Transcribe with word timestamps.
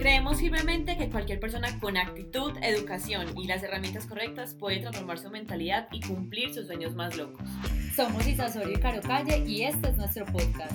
Creemos 0.00 0.38
firmemente 0.38 0.96
que 0.96 1.10
cualquier 1.10 1.38
persona 1.38 1.78
con 1.78 1.98
actitud, 1.98 2.52
educación 2.62 3.36
y 3.36 3.46
las 3.46 3.62
herramientas 3.62 4.06
correctas 4.06 4.54
puede 4.54 4.78
transformar 4.80 5.18
su 5.18 5.28
mentalidad 5.28 5.88
y 5.92 6.00
cumplir 6.00 6.54
sus 6.54 6.68
sueños 6.68 6.94
más 6.94 7.18
locos. 7.18 7.46
Somos 7.94 8.26
Isasorio 8.26 8.78
y 8.78 8.80
Caro 8.80 9.02
Calle 9.02 9.44
y 9.46 9.64
este 9.64 9.90
es 9.90 9.98
nuestro 9.98 10.24
podcast. 10.24 10.72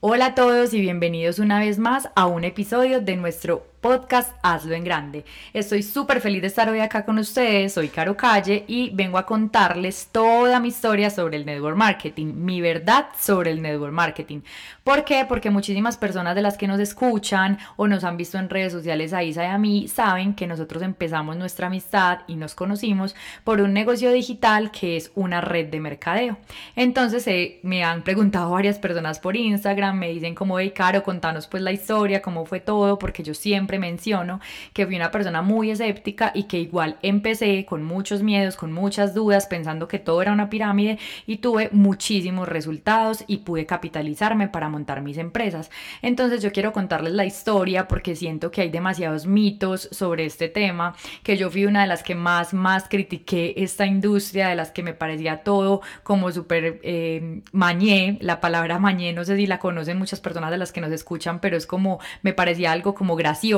Hola 0.00 0.26
a 0.26 0.34
todos 0.34 0.72
y 0.72 0.80
bienvenidos 0.80 1.38
una 1.38 1.58
vez 1.58 1.78
más 1.78 2.08
a 2.16 2.24
un 2.24 2.44
episodio 2.44 3.02
de 3.02 3.16
nuestro 3.16 3.66
podcast 3.80 4.34
Hazlo 4.42 4.74
en 4.74 4.84
Grande. 4.84 5.24
Estoy 5.52 5.82
súper 5.82 6.20
feliz 6.20 6.40
de 6.40 6.48
estar 6.48 6.68
hoy 6.68 6.80
acá 6.80 7.04
con 7.04 7.18
ustedes, 7.18 7.74
soy 7.74 7.88
Caro 7.88 8.16
Calle 8.16 8.64
y 8.66 8.90
vengo 8.90 9.18
a 9.18 9.26
contarles 9.26 10.08
toda 10.10 10.60
mi 10.60 10.68
historia 10.68 11.10
sobre 11.10 11.36
el 11.36 11.46
network 11.46 11.76
marketing, 11.76 12.32
mi 12.34 12.60
verdad 12.60 13.06
sobre 13.18 13.50
el 13.50 13.62
network 13.62 13.92
marketing. 13.92 14.40
¿Por 14.82 15.04
qué? 15.04 15.24
Porque 15.28 15.50
muchísimas 15.50 15.96
personas 15.96 16.34
de 16.34 16.42
las 16.42 16.56
que 16.56 16.66
nos 16.66 16.80
escuchan 16.80 17.58
o 17.76 17.86
nos 17.86 18.04
han 18.04 18.16
visto 18.16 18.38
en 18.38 18.48
redes 18.48 18.72
sociales 18.72 19.12
a 19.12 19.22
Isa 19.22 19.44
y 19.44 19.48
a 19.48 19.58
mí 19.58 19.88
saben 19.88 20.34
que 20.34 20.46
nosotros 20.46 20.82
empezamos 20.82 21.36
nuestra 21.36 21.66
amistad 21.66 22.20
y 22.26 22.36
nos 22.36 22.54
conocimos 22.54 23.14
por 23.44 23.60
un 23.60 23.72
negocio 23.72 24.10
digital 24.12 24.70
que 24.70 24.96
es 24.96 25.12
una 25.14 25.40
red 25.40 25.66
de 25.66 25.80
mercadeo. 25.80 26.38
Entonces 26.76 27.26
eh, 27.26 27.60
me 27.62 27.84
han 27.84 28.02
preguntado 28.02 28.50
varias 28.50 28.78
personas 28.78 29.18
por 29.18 29.36
Instagram, 29.36 29.98
me 29.98 30.08
dicen 30.08 30.34
como, 30.34 30.58
hey 30.58 30.72
Caro, 30.74 31.02
contanos 31.02 31.46
pues 31.46 31.62
la 31.62 31.72
historia, 31.72 32.22
cómo 32.22 32.46
fue 32.46 32.60
todo, 32.60 32.98
porque 32.98 33.22
yo 33.22 33.34
siempre 33.34 33.65
menciono 33.66 34.40
que 34.72 34.86
fui 34.86 34.96
una 34.96 35.10
persona 35.10 35.42
muy 35.42 35.70
escéptica 35.70 36.32
y 36.34 36.44
que 36.44 36.58
igual 36.58 36.96
empecé 37.02 37.64
con 37.64 37.82
muchos 37.82 38.22
miedos, 38.22 38.56
con 38.56 38.72
muchas 38.72 39.14
dudas, 39.14 39.46
pensando 39.46 39.88
que 39.88 39.98
todo 39.98 40.22
era 40.22 40.32
una 40.32 40.50
pirámide 40.50 40.98
y 41.26 41.38
tuve 41.38 41.68
muchísimos 41.72 42.48
resultados 42.48 43.24
y 43.26 43.38
pude 43.38 43.66
capitalizarme 43.66 44.48
para 44.48 44.68
montar 44.68 45.02
mis 45.02 45.18
empresas. 45.18 45.70
Entonces 46.02 46.42
yo 46.42 46.52
quiero 46.52 46.72
contarles 46.72 47.14
la 47.14 47.24
historia 47.24 47.88
porque 47.88 48.14
siento 48.14 48.50
que 48.50 48.62
hay 48.62 48.70
demasiados 48.70 49.26
mitos 49.26 49.88
sobre 49.90 50.26
este 50.26 50.48
tema, 50.48 50.94
que 51.22 51.36
yo 51.36 51.50
fui 51.50 51.66
una 51.66 51.82
de 51.82 51.88
las 51.88 52.02
que 52.02 52.14
más, 52.14 52.54
más 52.54 52.88
critiqué 52.88 53.54
esta 53.56 53.86
industria, 53.86 54.48
de 54.48 54.54
las 54.54 54.70
que 54.70 54.82
me 54.82 54.94
parecía 54.94 55.42
todo 55.42 55.80
como 56.02 56.30
súper 56.30 56.80
eh, 56.82 57.40
mañé, 57.52 58.18
la 58.20 58.40
palabra 58.40 58.78
mañé, 58.78 59.12
no 59.12 59.24
sé 59.24 59.36
si 59.36 59.46
la 59.46 59.58
conocen 59.58 59.98
muchas 59.98 60.20
personas 60.20 60.50
de 60.50 60.58
las 60.58 60.72
que 60.72 60.80
nos 60.80 60.92
escuchan, 60.92 61.40
pero 61.40 61.56
es 61.56 61.66
como, 61.66 61.98
me 62.22 62.32
parecía 62.32 62.72
algo 62.72 62.94
como 62.94 63.16
gracioso 63.16 63.55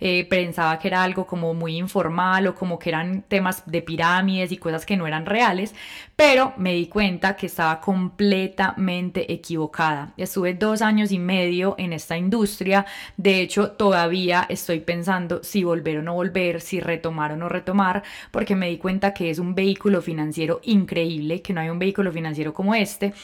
eh, 0.00 0.26
pensaba 0.28 0.78
que 0.78 0.88
era 0.88 1.02
algo 1.02 1.26
como 1.26 1.54
muy 1.54 1.76
informal 1.76 2.46
o 2.46 2.54
como 2.54 2.78
que 2.78 2.90
eran 2.90 3.22
temas 3.22 3.62
de 3.66 3.82
pirámides 3.82 4.52
y 4.52 4.56
cosas 4.56 4.84
que 4.84 4.96
no 4.96 5.06
eran 5.06 5.26
reales, 5.26 5.74
pero 6.16 6.52
me 6.56 6.74
di 6.74 6.86
cuenta 6.86 7.36
que 7.36 7.46
estaba 7.46 7.80
completamente 7.80 9.32
equivocada. 9.32 10.12
Estuve 10.16 10.54
dos 10.54 10.82
años 10.82 11.12
y 11.12 11.18
medio 11.18 11.74
en 11.78 11.92
esta 11.92 12.16
industria, 12.16 12.86
de 13.16 13.40
hecho 13.40 13.72
todavía 13.72 14.46
estoy 14.48 14.80
pensando 14.80 15.42
si 15.42 15.64
volver 15.64 15.98
o 15.98 16.02
no 16.02 16.14
volver, 16.14 16.60
si 16.60 16.80
retomar 16.80 17.32
o 17.32 17.36
no 17.36 17.48
retomar, 17.48 18.02
porque 18.30 18.56
me 18.56 18.68
di 18.68 18.78
cuenta 18.78 19.14
que 19.14 19.30
es 19.30 19.38
un 19.38 19.54
vehículo 19.54 20.02
financiero 20.02 20.60
increíble, 20.64 21.42
que 21.42 21.52
no 21.52 21.60
hay 21.60 21.70
un 21.70 21.78
vehículo 21.78 22.12
financiero 22.12 22.52
como 22.52 22.74
este, 22.74 23.14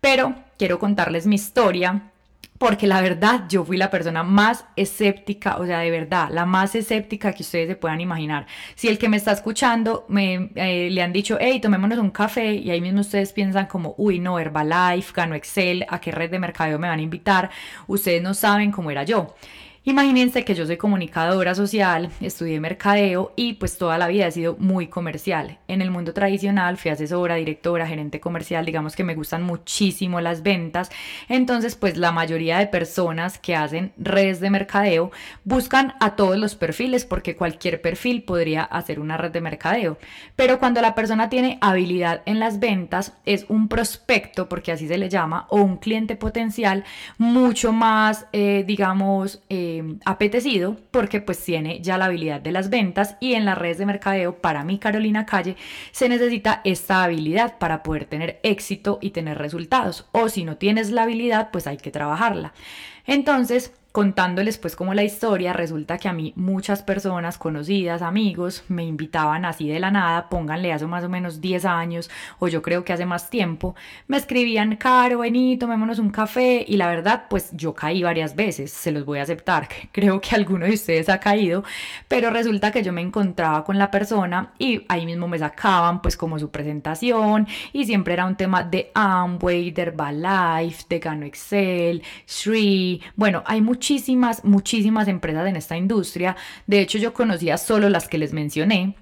pero 0.00 0.34
quiero 0.58 0.78
contarles 0.78 1.26
mi 1.26 1.34
historia 1.36 2.10
porque 2.58 2.86
la 2.86 3.00
verdad 3.00 3.44
yo 3.48 3.64
fui 3.64 3.76
la 3.76 3.90
persona 3.90 4.22
más 4.22 4.64
escéptica, 4.76 5.56
o 5.56 5.66
sea, 5.66 5.80
de 5.80 5.90
verdad, 5.90 6.28
la 6.30 6.46
más 6.46 6.74
escéptica 6.74 7.32
que 7.32 7.42
ustedes 7.42 7.68
se 7.68 7.76
puedan 7.76 8.00
imaginar. 8.00 8.46
Si 8.76 8.88
el 8.88 8.98
que 8.98 9.08
me 9.08 9.16
está 9.16 9.32
escuchando 9.32 10.04
me, 10.08 10.50
eh, 10.54 10.88
le 10.90 11.02
han 11.02 11.12
dicho, 11.12 11.36
hey, 11.40 11.60
tomémonos 11.60 11.98
un 11.98 12.10
café, 12.10 12.54
y 12.54 12.70
ahí 12.70 12.80
mismo 12.80 13.00
ustedes 13.00 13.32
piensan 13.32 13.66
como, 13.66 13.94
uy, 13.98 14.20
no, 14.20 14.38
Herbalife, 14.38 15.12
gano 15.14 15.34
Excel, 15.34 15.84
¿a 15.88 16.00
qué 16.00 16.12
red 16.12 16.30
de 16.30 16.38
mercadeo 16.38 16.78
me 16.78 16.88
van 16.88 17.00
a 17.00 17.02
invitar? 17.02 17.50
Ustedes 17.86 18.22
no 18.22 18.34
saben 18.34 18.70
cómo 18.70 18.90
era 18.90 19.02
yo. 19.02 19.34
Imagínense 19.86 20.46
que 20.46 20.54
yo 20.54 20.64
soy 20.64 20.78
comunicadora 20.78 21.54
social, 21.54 22.08
estudié 22.22 22.58
mercadeo 22.58 23.34
y 23.36 23.52
pues 23.52 23.76
toda 23.76 23.98
la 23.98 24.08
vida 24.08 24.26
he 24.26 24.32
sido 24.32 24.56
muy 24.58 24.86
comercial. 24.86 25.58
En 25.68 25.82
el 25.82 25.90
mundo 25.90 26.14
tradicional 26.14 26.78
fui 26.78 26.90
asesora, 26.90 27.34
directora, 27.34 27.86
gerente 27.86 28.18
comercial, 28.18 28.64
digamos 28.64 28.96
que 28.96 29.04
me 29.04 29.14
gustan 29.14 29.42
muchísimo 29.42 30.22
las 30.22 30.42
ventas. 30.42 30.90
Entonces 31.28 31.76
pues 31.76 31.98
la 31.98 32.12
mayoría 32.12 32.56
de 32.56 32.66
personas 32.66 33.38
que 33.38 33.56
hacen 33.56 33.92
redes 33.98 34.40
de 34.40 34.48
mercadeo 34.48 35.12
buscan 35.44 35.92
a 36.00 36.16
todos 36.16 36.38
los 36.38 36.54
perfiles 36.54 37.04
porque 37.04 37.36
cualquier 37.36 37.82
perfil 37.82 38.22
podría 38.22 38.62
hacer 38.62 38.98
una 38.98 39.18
red 39.18 39.32
de 39.32 39.42
mercadeo. 39.42 39.98
Pero 40.34 40.58
cuando 40.58 40.80
la 40.80 40.94
persona 40.94 41.28
tiene 41.28 41.58
habilidad 41.60 42.22
en 42.24 42.40
las 42.40 42.58
ventas 42.58 43.18
es 43.26 43.44
un 43.50 43.68
prospecto, 43.68 44.48
porque 44.48 44.72
así 44.72 44.88
se 44.88 44.96
le 44.96 45.10
llama, 45.10 45.46
o 45.50 45.58
un 45.58 45.76
cliente 45.76 46.16
potencial 46.16 46.84
mucho 47.18 47.70
más, 47.74 48.26
eh, 48.32 48.64
digamos, 48.66 49.42
eh, 49.50 49.73
Em, 49.76 49.98
apetecido 50.04 50.76
porque 50.92 51.20
pues 51.20 51.42
tiene 51.44 51.80
ya 51.80 51.98
la 51.98 52.04
habilidad 52.04 52.40
de 52.40 52.52
las 52.52 52.70
ventas 52.70 53.16
y 53.18 53.34
en 53.34 53.44
las 53.44 53.58
redes 53.58 53.78
de 53.78 53.86
mercadeo 53.86 54.40
para 54.40 54.62
mí 54.62 54.78
Carolina 54.78 55.26
Calle 55.26 55.56
se 55.90 56.08
necesita 56.08 56.60
esta 56.64 57.02
habilidad 57.02 57.58
para 57.58 57.82
poder 57.82 58.04
tener 58.04 58.38
éxito 58.44 58.98
y 59.00 59.10
tener 59.10 59.36
resultados 59.36 60.06
o 60.12 60.28
si 60.28 60.44
no 60.44 60.58
tienes 60.58 60.92
la 60.92 61.02
habilidad 61.02 61.50
pues 61.50 61.66
hay 61.66 61.76
que 61.76 61.90
trabajarla. 61.90 62.52
Entonces 63.04 63.72
contándoles 63.94 64.58
pues 64.58 64.74
como 64.74 64.92
la 64.92 65.04
historia, 65.04 65.52
resulta 65.52 65.98
que 65.98 66.08
a 66.08 66.12
mí 66.12 66.32
muchas 66.34 66.82
personas 66.82 67.38
conocidas, 67.38 68.02
amigos, 68.02 68.64
me 68.66 68.82
invitaban 68.82 69.44
así 69.44 69.68
de 69.68 69.78
la 69.78 69.92
nada, 69.92 70.28
pónganle 70.28 70.72
hace 70.72 70.84
más 70.88 71.04
o 71.04 71.08
menos 71.08 71.40
10 71.40 71.64
años 71.64 72.10
o 72.40 72.48
yo 72.48 72.60
creo 72.60 72.82
que 72.84 72.92
hace 72.92 73.06
más 73.06 73.30
tiempo, 73.30 73.76
me 74.08 74.16
escribían, 74.16 74.74
Caro, 74.74 75.20
vení, 75.20 75.56
tomémonos 75.58 76.00
un 76.00 76.10
café 76.10 76.64
y 76.66 76.76
la 76.76 76.88
verdad 76.88 77.26
pues 77.30 77.50
yo 77.52 77.72
caí 77.72 78.02
varias 78.02 78.34
veces, 78.34 78.72
se 78.72 78.90
los 78.90 79.04
voy 79.04 79.20
a 79.20 79.22
aceptar, 79.22 79.68
creo 79.92 80.20
que 80.20 80.34
alguno 80.34 80.66
de 80.66 80.72
ustedes 80.72 81.08
ha 81.08 81.20
caído, 81.20 81.62
pero 82.08 82.30
resulta 82.30 82.72
que 82.72 82.82
yo 82.82 82.92
me 82.92 83.00
encontraba 83.00 83.62
con 83.62 83.78
la 83.78 83.92
persona 83.92 84.54
y 84.58 84.84
ahí 84.88 85.06
mismo 85.06 85.28
me 85.28 85.38
sacaban 85.38 86.02
pues 86.02 86.16
como 86.16 86.40
su 86.40 86.50
presentación 86.50 87.46
y 87.72 87.84
siempre 87.84 88.14
era 88.14 88.26
un 88.26 88.34
tema 88.34 88.64
de 88.64 88.90
Amway, 88.92 89.70
de 89.70 89.82
Herbalife, 89.82 90.82
de 90.88 90.98
Gano 90.98 91.26
Excel, 91.26 92.02
Shree, 92.26 93.00
bueno, 93.14 93.44
hay 93.46 93.60
muchos 93.60 93.83
muchísimas, 93.84 94.44
muchísimas 94.44 95.08
empresas 95.08 95.46
en 95.46 95.56
esta 95.56 95.76
industria. 95.76 96.36
De 96.66 96.80
hecho, 96.80 96.96
yo 96.96 97.12
conocía 97.12 97.58
solo 97.58 97.90
las 97.90 98.08
que 98.08 98.16
les 98.16 98.32
mencioné 98.32 98.96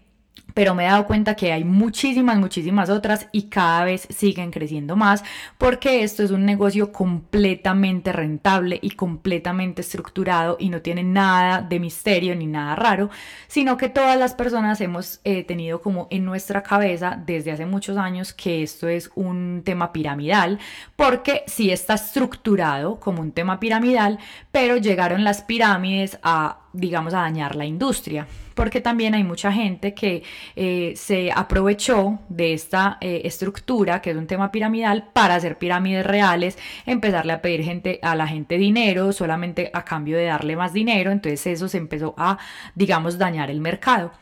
pero 0.55 0.75
me 0.75 0.85
he 0.85 0.89
dado 0.89 1.07
cuenta 1.07 1.35
que 1.35 1.53
hay 1.53 1.65
muchísimas, 1.65 2.39
muchísimas 2.39 2.91
otras 2.91 3.29
y 3.33 3.45
cada 3.45 3.85
vez 3.85 4.07
siguen 4.11 4.51
creciendo 4.51 4.97
más 4.97 5.25
porque 5.59 6.03
esto 6.03 6.23
es 6.23 6.31
un 6.31 6.45
negocio 6.45 6.93
completamente 6.93 8.13
rentable 8.13 8.79
y 8.83 8.91
completamente 8.91 9.83
estructurado 9.83 10.57
y 10.59 10.69
no 10.69 10.83
tiene 10.83 11.03
nada 11.03 11.63
de 11.63 11.81
misterio 11.81 12.35
ni 12.35 12.47
nada 12.47 12.75
raro, 12.75 13.11
sino 13.49 13.77
que 13.77 13.89
todas 13.89 14.19
las 14.19 14.35
personas 14.35 14.81
hemos 14.81 15.21
eh, 15.25 15.45
tenido 15.45 15.83
como 15.83 16.09
en 16.11 16.25
nuestra 16.25 16.63
cabeza 16.63 17.21
desde 17.25 17.53
hace 17.53 17.67
muchos 17.67 17.97
años 17.97 18.33
que 18.33 18.63
esto 18.63 18.89
es 18.89 19.11
un 19.15 19.63
tema 19.65 19.93
piramidal 19.93 20.59
porque 20.97 21.45
sí 21.47 21.71
está 21.71 21.95
estructurado 21.95 23.01
como 23.01 23.21
un 23.21 23.33
tema 23.33 23.61
piramidal, 23.61 24.19
pero 24.51 24.77
llegaron 24.77 25.25
las 25.25 25.43
pirámides 25.43 26.19
a 26.23 26.62
digamos, 26.73 27.15
a 27.15 27.19
dañar 27.19 27.57
la 27.57 27.65
industria, 27.65 28.27
porque 28.55 28.81
también 28.81 29.15
hay 29.15 29.25
mucha 29.25 29.53
gente 29.53 29.95
que 29.95 30.23
eh, 30.57 30.93
se 30.97 31.31
aprovechó 31.33 32.19
de 32.29 32.53
esta 32.53 32.99
eh, 33.01 33.23
estructura, 33.25 34.01
que 34.01 34.11
es 34.11 34.17
un 34.17 34.27
tema 34.27 34.51
piramidal, 34.51 35.09
para 35.13 35.35
hacer 35.35 35.59
pirámides 35.59 36.07
reales, 36.07 36.59
empezarle 36.87 37.33
a 37.33 37.43
pedir 37.43 37.63
gente, 37.65 37.99
a 38.03 38.15
la 38.15 38.27
gente 38.27 38.59
dinero 38.59 39.13
solamente 39.13 39.71
a 39.73 39.85
cambio 39.85 40.17
de 40.17 40.25
darle 40.25 40.57
más 40.57 40.73
dinero, 40.73 41.11
entonces 41.11 41.47
eso 41.47 41.69
se 41.69 41.79
empezó 41.79 42.15
a, 42.17 42.39
digamos, 42.75 43.19
dañar 43.19 43.51
el 43.51 43.61
mercado. 43.61 44.13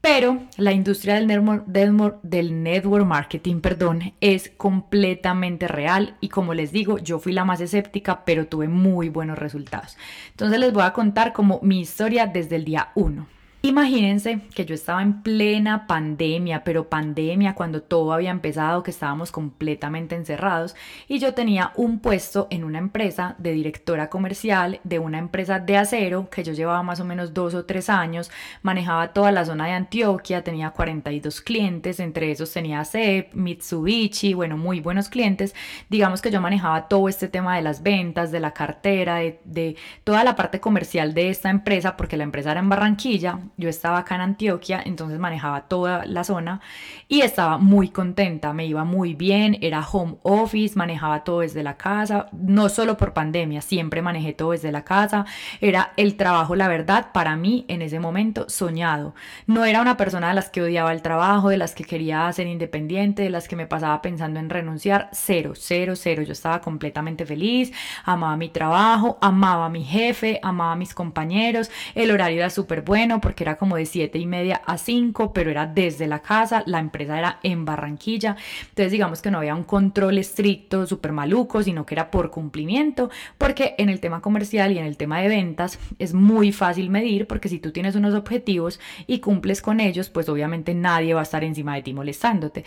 Pero 0.00 0.40
la 0.56 0.72
industria 0.72 1.16
del 1.16 2.62
network, 2.62 3.04
marketing 3.04 3.60
perdón, 3.60 4.14
es 4.20 4.50
completamente 4.56 5.68
real 5.68 6.16
y 6.20 6.30
como 6.30 6.54
les 6.54 6.72
digo, 6.72 6.98
yo 6.98 7.18
fui 7.18 7.32
la 7.32 7.44
más 7.44 7.60
escéptica, 7.60 8.24
pero 8.24 8.46
tuve 8.46 8.66
muy 8.66 9.10
buenos 9.10 9.38
resultados. 9.38 9.98
Entonces 10.30 10.58
les 10.58 10.72
voy 10.72 10.84
a 10.84 10.94
contar 10.94 11.34
como 11.34 11.60
mi 11.62 11.80
historia 11.80 12.26
desde 12.26 12.56
el 12.56 12.64
día 12.64 12.92
1. 12.94 13.39
Imagínense 13.62 14.40
que 14.54 14.64
yo 14.64 14.74
estaba 14.74 15.02
en 15.02 15.22
plena 15.22 15.86
pandemia, 15.86 16.64
pero 16.64 16.88
pandemia 16.88 17.54
cuando 17.54 17.82
todo 17.82 18.14
había 18.14 18.30
empezado, 18.30 18.82
que 18.82 18.90
estábamos 18.90 19.30
completamente 19.32 20.14
encerrados 20.14 20.74
y 21.08 21.18
yo 21.18 21.34
tenía 21.34 21.72
un 21.76 21.98
puesto 21.98 22.46
en 22.50 22.64
una 22.64 22.78
empresa 22.78 23.34
de 23.36 23.52
directora 23.52 24.08
comercial 24.08 24.80
de 24.84 24.98
una 24.98 25.18
empresa 25.18 25.58
de 25.58 25.76
acero 25.76 26.30
que 26.30 26.42
yo 26.42 26.54
llevaba 26.54 26.82
más 26.82 27.00
o 27.00 27.04
menos 27.04 27.34
dos 27.34 27.52
o 27.52 27.66
tres 27.66 27.90
años, 27.90 28.30
manejaba 28.62 29.12
toda 29.12 29.30
la 29.30 29.44
zona 29.44 29.66
de 29.66 29.72
Antioquia, 29.72 30.42
tenía 30.42 30.70
42 30.70 31.42
clientes, 31.42 32.00
entre 32.00 32.30
esos 32.30 32.50
tenía 32.50 32.82
CEP, 32.86 33.34
Mitsubishi, 33.34 34.32
bueno, 34.32 34.56
muy 34.56 34.80
buenos 34.80 35.10
clientes. 35.10 35.54
Digamos 35.90 36.22
que 36.22 36.30
yo 36.30 36.40
manejaba 36.40 36.88
todo 36.88 37.10
este 37.10 37.28
tema 37.28 37.56
de 37.56 37.62
las 37.62 37.82
ventas, 37.82 38.32
de 38.32 38.40
la 38.40 38.54
cartera, 38.54 39.16
de, 39.16 39.38
de 39.44 39.76
toda 40.02 40.24
la 40.24 40.34
parte 40.34 40.60
comercial 40.60 41.12
de 41.12 41.28
esta 41.28 41.50
empresa, 41.50 41.98
porque 41.98 42.16
la 42.16 42.24
empresa 42.24 42.52
era 42.52 42.60
en 42.60 42.70
Barranquilla 42.70 43.38
yo 43.56 43.68
estaba 43.68 43.98
acá 43.98 44.14
en 44.14 44.20
Antioquia, 44.22 44.82
entonces 44.84 45.18
manejaba 45.18 45.62
toda 45.62 46.04
la 46.06 46.24
zona 46.24 46.60
y 47.08 47.20
estaba 47.22 47.58
muy 47.58 47.88
contenta, 47.88 48.52
me 48.52 48.66
iba 48.66 48.84
muy 48.84 49.14
bien, 49.14 49.58
era 49.60 49.86
home 49.86 50.16
office, 50.22 50.78
manejaba 50.78 51.24
todo 51.24 51.40
desde 51.40 51.62
la 51.62 51.76
casa, 51.76 52.26
no 52.32 52.68
solo 52.68 52.96
por 52.96 53.12
pandemia, 53.12 53.60
siempre 53.60 54.02
manejé 54.02 54.32
todo 54.32 54.52
desde 54.52 54.72
la 54.72 54.84
casa, 54.84 55.26
era 55.60 55.92
el 55.96 56.16
trabajo, 56.16 56.56
la 56.56 56.68
verdad, 56.68 57.12
para 57.12 57.36
mí 57.36 57.64
en 57.68 57.82
ese 57.82 58.00
momento 58.00 58.48
soñado. 58.48 59.14
No 59.46 59.64
era 59.64 59.80
una 59.80 59.96
persona 59.96 60.28
de 60.28 60.34
las 60.34 60.50
que 60.50 60.62
odiaba 60.62 60.92
el 60.92 61.02
trabajo, 61.02 61.48
de 61.48 61.56
las 61.56 61.74
que 61.74 61.84
quería 61.84 62.30
ser 62.32 62.46
independiente, 62.46 63.22
de 63.22 63.30
las 63.30 63.48
que 63.48 63.56
me 63.56 63.66
pasaba 63.66 64.02
pensando 64.02 64.40
en 64.40 64.50
renunciar, 64.50 65.08
cero, 65.12 65.52
cero, 65.56 65.94
cero, 65.96 66.22
yo 66.22 66.32
estaba 66.32 66.60
completamente 66.60 67.26
feliz, 67.26 67.72
amaba 68.04 68.36
mi 68.36 68.48
trabajo, 68.48 69.18
amaba 69.20 69.66
a 69.66 69.70
mi 69.70 69.84
jefe, 69.84 70.40
amaba 70.42 70.72
a 70.72 70.76
mis 70.76 70.94
compañeros, 70.94 71.70
el 71.94 72.10
horario 72.10 72.38
era 72.38 72.50
súper 72.50 72.82
bueno 72.82 73.20
porque 73.20 73.39
era 73.44 73.56
como 73.56 73.76
de 73.76 73.86
7 73.86 74.18
y 74.18 74.26
media 74.26 74.62
a 74.66 74.78
5, 74.78 75.32
pero 75.32 75.50
era 75.50 75.66
desde 75.66 76.06
la 76.06 76.20
casa, 76.20 76.62
la 76.66 76.78
empresa 76.78 77.18
era 77.18 77.38
en 77.42 77.64
Barranquilla, 77.64 78.36
entonces 78.68 78.92
digamos 78.92 79.22
que 79.22 79.30
no 79.30 79.38
había 79.38 79.54
un 79.54 79.64
control 79.64 80.18
estricto, 80.18 80.86
súper 80.86 81.12
maluco, 81.12 81.62
sino 81.62 81.86
que 81.86 81.94
era 81.94 82.10
por 82.10 82.30
cumplimiento, 82.30 83.10
porque 83.38 83.74
en 83.78 83.88
el 83.88 84.00
tema 84.00 84.20
comercial 84.20 84.72
y 84.72 84.78
en 84.78 84.86
el 84.86 84.96
tema 84.96 85.20
de 85.20 85.28
ventas 85.28 85.78
es 85.98 86.14
muy 86.14 86.52
fácil 86.52 86.90
medir, 86.90 87.26
porque 87.26 87.48
si 87.48 87.58
tú 87.58 87.72
tienes 87.72 87.94
unos 87.94 88.14
objetivos 88.14 88.80
y 89.06 89.20
cumples 89.20 89.62
con 89.62 89.80
ellos, 89.80 90.10
pues 90.10 90.28
obviamente 90.28 90.74
nadie 90.74 91.14
va 91.14 91.20
a 91.20 91.24
estar 91.24 91.44
encima 91.44 91.74
de 91.74 91.82
ti 91.82 91.92
molestándote. 91.92 92.64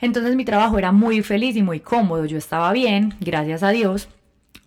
Entonces 0.00 0.36
mi 0.36 0.44
trabajo 0.44 0.78
era 0.78 0.92
muy 0.92 1.22
feliz 1.22 1.56
y 1.56 1.62
muy 1.62 1.80
cómodo, 1.80 2.24
yo 2.26 2.36
estaba 2.36 2.72
bien, 2.72 3.14
gracias 3.20 3.62
a 3.62 3.70
Dios, 3.70 4.08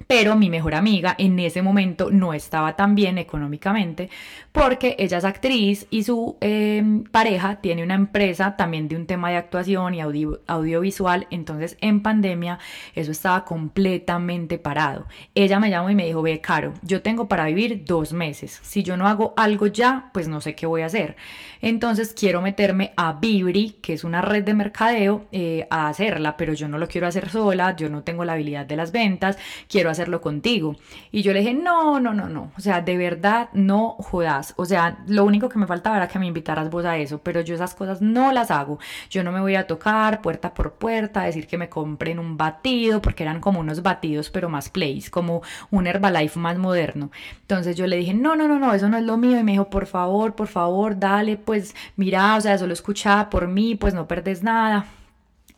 pero 0.06 0.36
mi 0.36 0.50
mejor 0.50 0.76
amiga 0.76 1.16
en 1.18 1.40
ese 1.40 1.62
momento 1.62 2.12
no 2.12 2.34
estaba 2.34 2.76
tan 2.76 2.96
bien 2.96 3.18
económicamente 3.18 4.10
porque 4.52 4.96
ella 5.00 5.18
es 5.18 5.26
actriz 5.26 5.88
y 5.90 6.04
su 6.04 6.38
em, 6.42 7.04
pareja 7.04 7.62
tiene 7.62 7.84
una 7.84 7.96
empresa 7.96 8.56
también 8.56 8.88
de 8.88 8.96
un 8.96 9.06
tema 9.06 9.30
de 9.30 9.38
actuación 9.38 9.94
y 9.94 10.02
audiovisual, 10.02 11.28
entonces 11.30 11.78
en 11.82 12.02
pandemia 12.02 12.60
eso 12.96 13.12
estaba 13.12 13.46
completamente 13.46 14.58
parado. 14.58 15.08
Ella 15.36 15.60
me 15.60 15.70
llamó 15.70 15.90
y 15.90 15.96
me 15.96 16.06
dijo, 16.06 16.22
ve, 16.22 16.42
Caro, 16.42 16.74
yo 16.82 17.02
tengo 17.02 17.28
para 17.28 17.46
vivir 17.46 17.84
dos 17.86 18.14
meses, 18.14 18.60
si 18.64 18.84
yo 18.84 18.98
no 18.98 19.08
hago 19.08 19.34
algo 19.38 19.68
ya, 19.68 20.10
pues 20.14 20.28
no 20.28 20.42
sé 20.42 20.56
qué 20.56 20.66
voy 20.66 20.82
a 20.82 20.88
hacer. 20.88 21.16
Entonces 21.62 22.14
quiero 22.18 22.42
meterme 22.42 22.94
a 22.98 23.14
Vibri, 23.14 23.78
que 23.82 23.94
es 23.94 24.04
una 24.04 24.22
red 24.22 24.44
de 24.44 24.54
mercadeo, 24.54 25.26
eh, 25.32 25.68
a 25.70 25.88
hacerla, 25.88 26.38
pero 26.38 26.54
yo 26.54 26.68
no 26.68 26.78
lo 26.78 26.88
quiero 26.88 27.08
hacer 27.08 27.30
sola, 27.30 27.76
yo 27.76 27.90
no 27.90 28.04
tengo 28.04 28.26
la 28.26 28.34
habilidad 28.34 28.66
de 28.66 28.76
las 28.76 28.92
ventas, 28.92 29.38
quiero 29.68 29.87
hacerlo 29.92 30.22
contigo. 30.22 30.76
Y 31.12 31.22
yo 31.22 31.34
le 31.34 31.40
dije, 31.40 31.54
no, 31.54 32.00
no, 32.00 32.14
no, 32.14 32.30
no, 32.30 32.52
o 32.58 32.62
sea, 32.62 32.82
de 32.82 32.98
verdad 32.98 33.50
no 33.54 33.96
jodas. 34.00 34.54
O 34.58 34.66
sea, 34.66 35.00
lo 35.08 35.26
único 35.26 35.50
que 35.50 35.60
me 35.60 35.68
faltaba 35.68 35.98
era 35.98 36.08
que 36.08 36.20
me 36.20 36.28
invitaras 36.28 36.70
vos 36.70 36.86
a 36.86 36.98
eso, 36.98 37.20
pero 37.20 37.42
yo 37.42 37.56
esas 37.56 37.76
cosas 37.76 38.02
no 38.02 38.32
las 38.32 38.52
hago. 38.52 38.80
Yo 39.10 39.24
no 39.24 39.32
me 39.32 39.42
voy 39.42 39.56
a 39.56 39.68
tocar 39.68 40.22
puerta 40.22 40.54
por 40.54 40.74
puerta, 40.74 41.24
decir 41.24 41.48
que 41.48 41.58
me 41.58 41.70
compren 41.70 42.20
un 42.20 42.38
batido, 42.38 43.02
porque 43.02 43.24
eran 43.24 43.40
como 43.42 43.60
unos 43.60 43.82
batidos, 43.82 44.30
pero 44.30 44.50
más 44.50 44.70
plays, 44.70 45.10
como 45.10 45.42
un 45.72 45.88
Herbalife 45.88 46.40
más 46.40 46.58
moderno. 46.58 47.12
Entonces 47.42 47.76
yo 47.76 47.88
le 47.88 47.98
dije, 47.98 48.14
no, 48.14 48.36
no, 48.36 48.48
no, 48.48 48.60
no, 48.60 48.74
eso 48.74 48.90
no 48.90 48.98
es 48.98 49.04
lo 49.04 49.18
mío. 49.18 49.40
Y 49.40 49.44
me 49.44 49.54
dijo, 49.54 49.70
por 49.70 49.86
favor, 49.86 50.36
por 50.36 50.48
favor, 50.48 51.00
dale, 51.00 51.38
pues 51.38 51.76
mira, 51.96 52.36
o 52.36 52.42
sea, 52.42 52.54
eso 52.54 52.68
lo 52.68 52.74
escuchaba 52.74 53.30
por 53.30 53.48
mí, 53.48 53.76
pues 53.76 53.94
no 53.94 54.08
perdes 54.08 54.44
nada. 54.44 54.86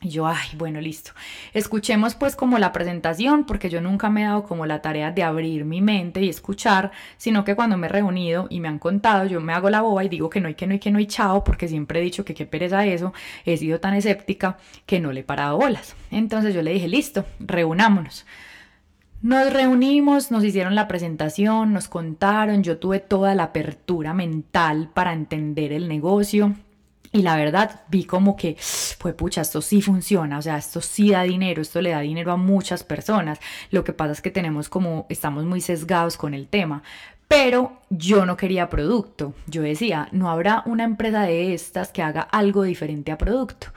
Y 0.02 0.10
yo, 0.10 0.28
ay, 0.28 0.48
bueno, 0.58 0.80
listo. 0.80 1.12
Escuchemos 1.54 2.16
pues 2.16 2.38
como 2.38 2.58
la 2.58 2.72
presentación, 2.72 3.44
porque 3.44 3.70
yo 3.70 3.82
nunca 3.82 4.10
me 4.10 4.22
he 4.22 4.26
dado 4.26 4.44
como 4.44 4.66
la 4.66 4.82
tarea 4.82 5.12
de 5.12 5.24
abrir 5.24 5.66
mi 5.66 5.82
mente 5.82 6.22
y 6.22 6.30
escuchar, 6.30 6.92
sino 7.18 7.44
que 7.44 7.56
cuando 7.56 7.76
me 7.76 7.88
he 7.88 7.90
reunido 7.90 8.48
y 8.50 8.62
me 8.62 8.70
han 8.70 8.80
contado, 8.80 9.26
yo 9.26 9.42
me 9.42 9.52
hago 9.52 9.70
la 9.70 9.82
boba 9.82 10.06
y 10.06 10.10
digo 10.10 10.30
que 10.30 10.40
no 10.40 10.48
hay, 10.48 10.56
que 10.56 10.68
no 10.68 10.74
hay, 10.74 10.80
que 10.80 10.92
no 10.92 11.00
hay, 11.00 11.06
chao, 11.06 11.44
porque 11.44 11.68
siempre 11.68 12.00
he 12.00 12.04
dicho 12.04 12.24
que 12.24 12.34
qué 12.34 12.46
pereza 12.46 12.86
eso, 12.86 13.14
he 13.44 13.58
sido 13.58 13.82
tan 13.82 13.94
escéptica 13.94 14.58
que 14.86 15.02
no 15.02 15.12
le 15.12 15.20
he 15.20 15.24
parado 15.24 15.58
bolas. 15.58 15.98
Entonces 16.12 16.54
yo 16.54 16.62
le 16.62 16.72
dije, 16.72 16.88
listo, 16.88 17.26
reunámonos. 17.42 18.26
Nos 19.22 19.52
reunimos, 19.52 20.32
nos 20.32 20.46
hicieron 20.46 20.76
la 20.76 20.88
presentación, 20.88 21.74
nos 21.74 21.90
contaron, 21.90 22.64
yo 22.64 22.78
tuve 22.78 23.02
toda 23.02 23.36
la 23.36 23.44
apertura 23.44 24.14
mental 24.14 24.92
para 24.94 25.12
entender 25.12 25.74
el 25.74 25.90
negocio, 25.90 26.56
y 27.12 27.24
la 27.24 27.36
verdad 27.36 27.82
vi 27.90 28.04
como 28.04 28.36
que, 28.36 28.56
pues 29.00 29.16
pucha, 29.16 29.42
esto 29.42 29.62
sí 29.62 29.82
funciona, 29.82 30.38
o 30.38 30.42
sea, 30.42 30.58
esto 30.58 30.80
sí 30.82 31.12
da 31.12 31.24
dinero, 31.24 31.62
esto 31.62 31.82
le 31.82 31.90
da 31.92 32.02
dinero 32.02 32.32
a 32.32 32.38
muchas 32.38 32.84
personas. 32.84 33.40
Lo 33.72 33.84
que 33.84 33.94
pasa 33.94 34.12
es 34.12 34.22
que 34.22 34.32
tenemos 34.32 34.70
como, 34.70 35.08
estamos 35.10 35.46
muy 35.46 35.62
sesgados 35.62 36.18
con 36.18 36.34
el 36.34 36.48
tema. 36.48 36.84
Pero 37.28 37.74
yo 37.92 38.26
no 38.26 38.38
quería 38.38 38.70
producto. 38.70 39.36
Yo 39.46 39.62
decía, 39.62 40.10
no 40.12 40.32
habrá 40.32 40.64
una 40.66 40.84
empresa 40.84 41.22
de 41.22 41.54
estas 41.54 41.92
que 41.92 42.02
haga 42.02 42.22
algo 42.22 42.64
diferente 42.64 43.12
a 43.12 43.20
producto. 43.20 43.68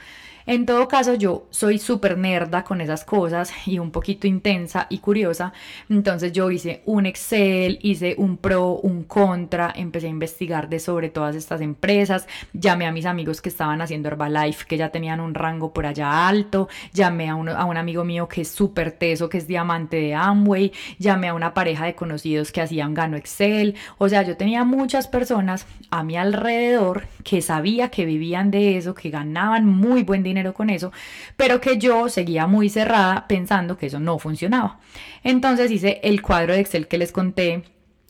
En 0.46 0.66
todo 0.66 0.88
caso, 0.88 1.14
yo 1.14 1.46
soy 1.50 1.78
súper 1.78 2.18
nerda 2.18 2.64
con 2.64 2.80
esas 2.80 3.04
cosas 3.04 3.52
y 3.66 3.78
un 3.78 3.90
poquito 3.90 4.26
intensa 4.26 4.86
y 4.90 4.98
curiosa. 4.98 5.52
Entonces 5.88 6.32
yo 6.32 6.50
hice 6.50 6.82
un 6.84 7.06
Excel, 7.06 7.78
hice 7.82 8.16
un 8.18 8.36
pro, 8.36 8.80
un 8.82 9.04
contra, 9.04 9.72
empecé 9.74 10.08
a 10.08 10.10
investigar 10.10 10.68
de 10.68 10.80
sobre 10.80 11.10
todas 11.10 11.36
estas 11.36 11.60
empresas, 11.60 12.26
llamé 12.52 12.86
a 12.86 12.92
mis 12.92 13.06
amigos 13.06 13.40
que 13.40 13.48
estaban 13.48 13.80
haciendo 13.80 14.08
Herbalife, 14.08 14.66
que 14.66 14.76
ya 14.76 14.90
tenían 14.90 15.20
un 15.20 15.34
rango 15.34 15.72
por 15.72 15.86
allá 15.86 16.26
alto, 16.26 16.68
llamé 16.92 17.28
a 17.28 17.36
un, 17.36 17.48
a 17.48 17.64
un 17.64 17.76
amigo 17.76 18.04
mío 18.04 18.28
que 18.28 18.40
es 18.40 18.48
súper 18.48 18.92
teso, 18.92 19.28
que 19.28 19.38
es 19.38 19.46
diamante 19.46 19.96
de 19.96 20.14
Amway, 20.14 20.72
llamé 20.98 21.28
a 21.28 21.34
una 21.34 21.54
pareja 21.54 21.84
de 21.84 21.94
conocidos 21.94 22.50
que 22.50 22.60
hacían 22.60 22.94
Gano 22.94 23.16
Excel. 23.16 23.76
O 23.98 24.08
sea, 24.08 24.22
yo 24.22 24.36
tenía 24.36 24.64
muchas 24.64 25.06
personas 25.06 25.66
a 25.90 26.02
mi 26.02 26.16
alrededor 26.16 27.06
que 27.22 27.42
sabía 27.42 27.90
que 27.90 28.04
vivían 28.04 28.50
de 28.50 28.76
eso, 28.76 28.94
que 28.94 29.10
ganaban 29.10 29.66
muy 29.66 30.02
buen 30.02 30.22
dinero 30.22 30.31
dinero 30.32 30.54
con 30.54 30.70
eso, 30.70 30.92
pero 31.36 31.60
que 31.60 31.78
yo 31.78 32.08
seguía 32.08 32.46
muy 32.46 32.68
cerrada 32.68 33.26
pensando 33.28 33.76
que 33.76 33.86
eso 33.86 34.00
no 34.00 34.18
funcionaba. 34.18 34.80
Entonces 35.22 35.70
hice 35.70 36.00
el 36.02 36.22
cuadro 36.22 36.54
de 36.54 36.60
Excel 36.60 36.88
que 36.88 36.98
les 36.98 37.12
conté 37.12 37.64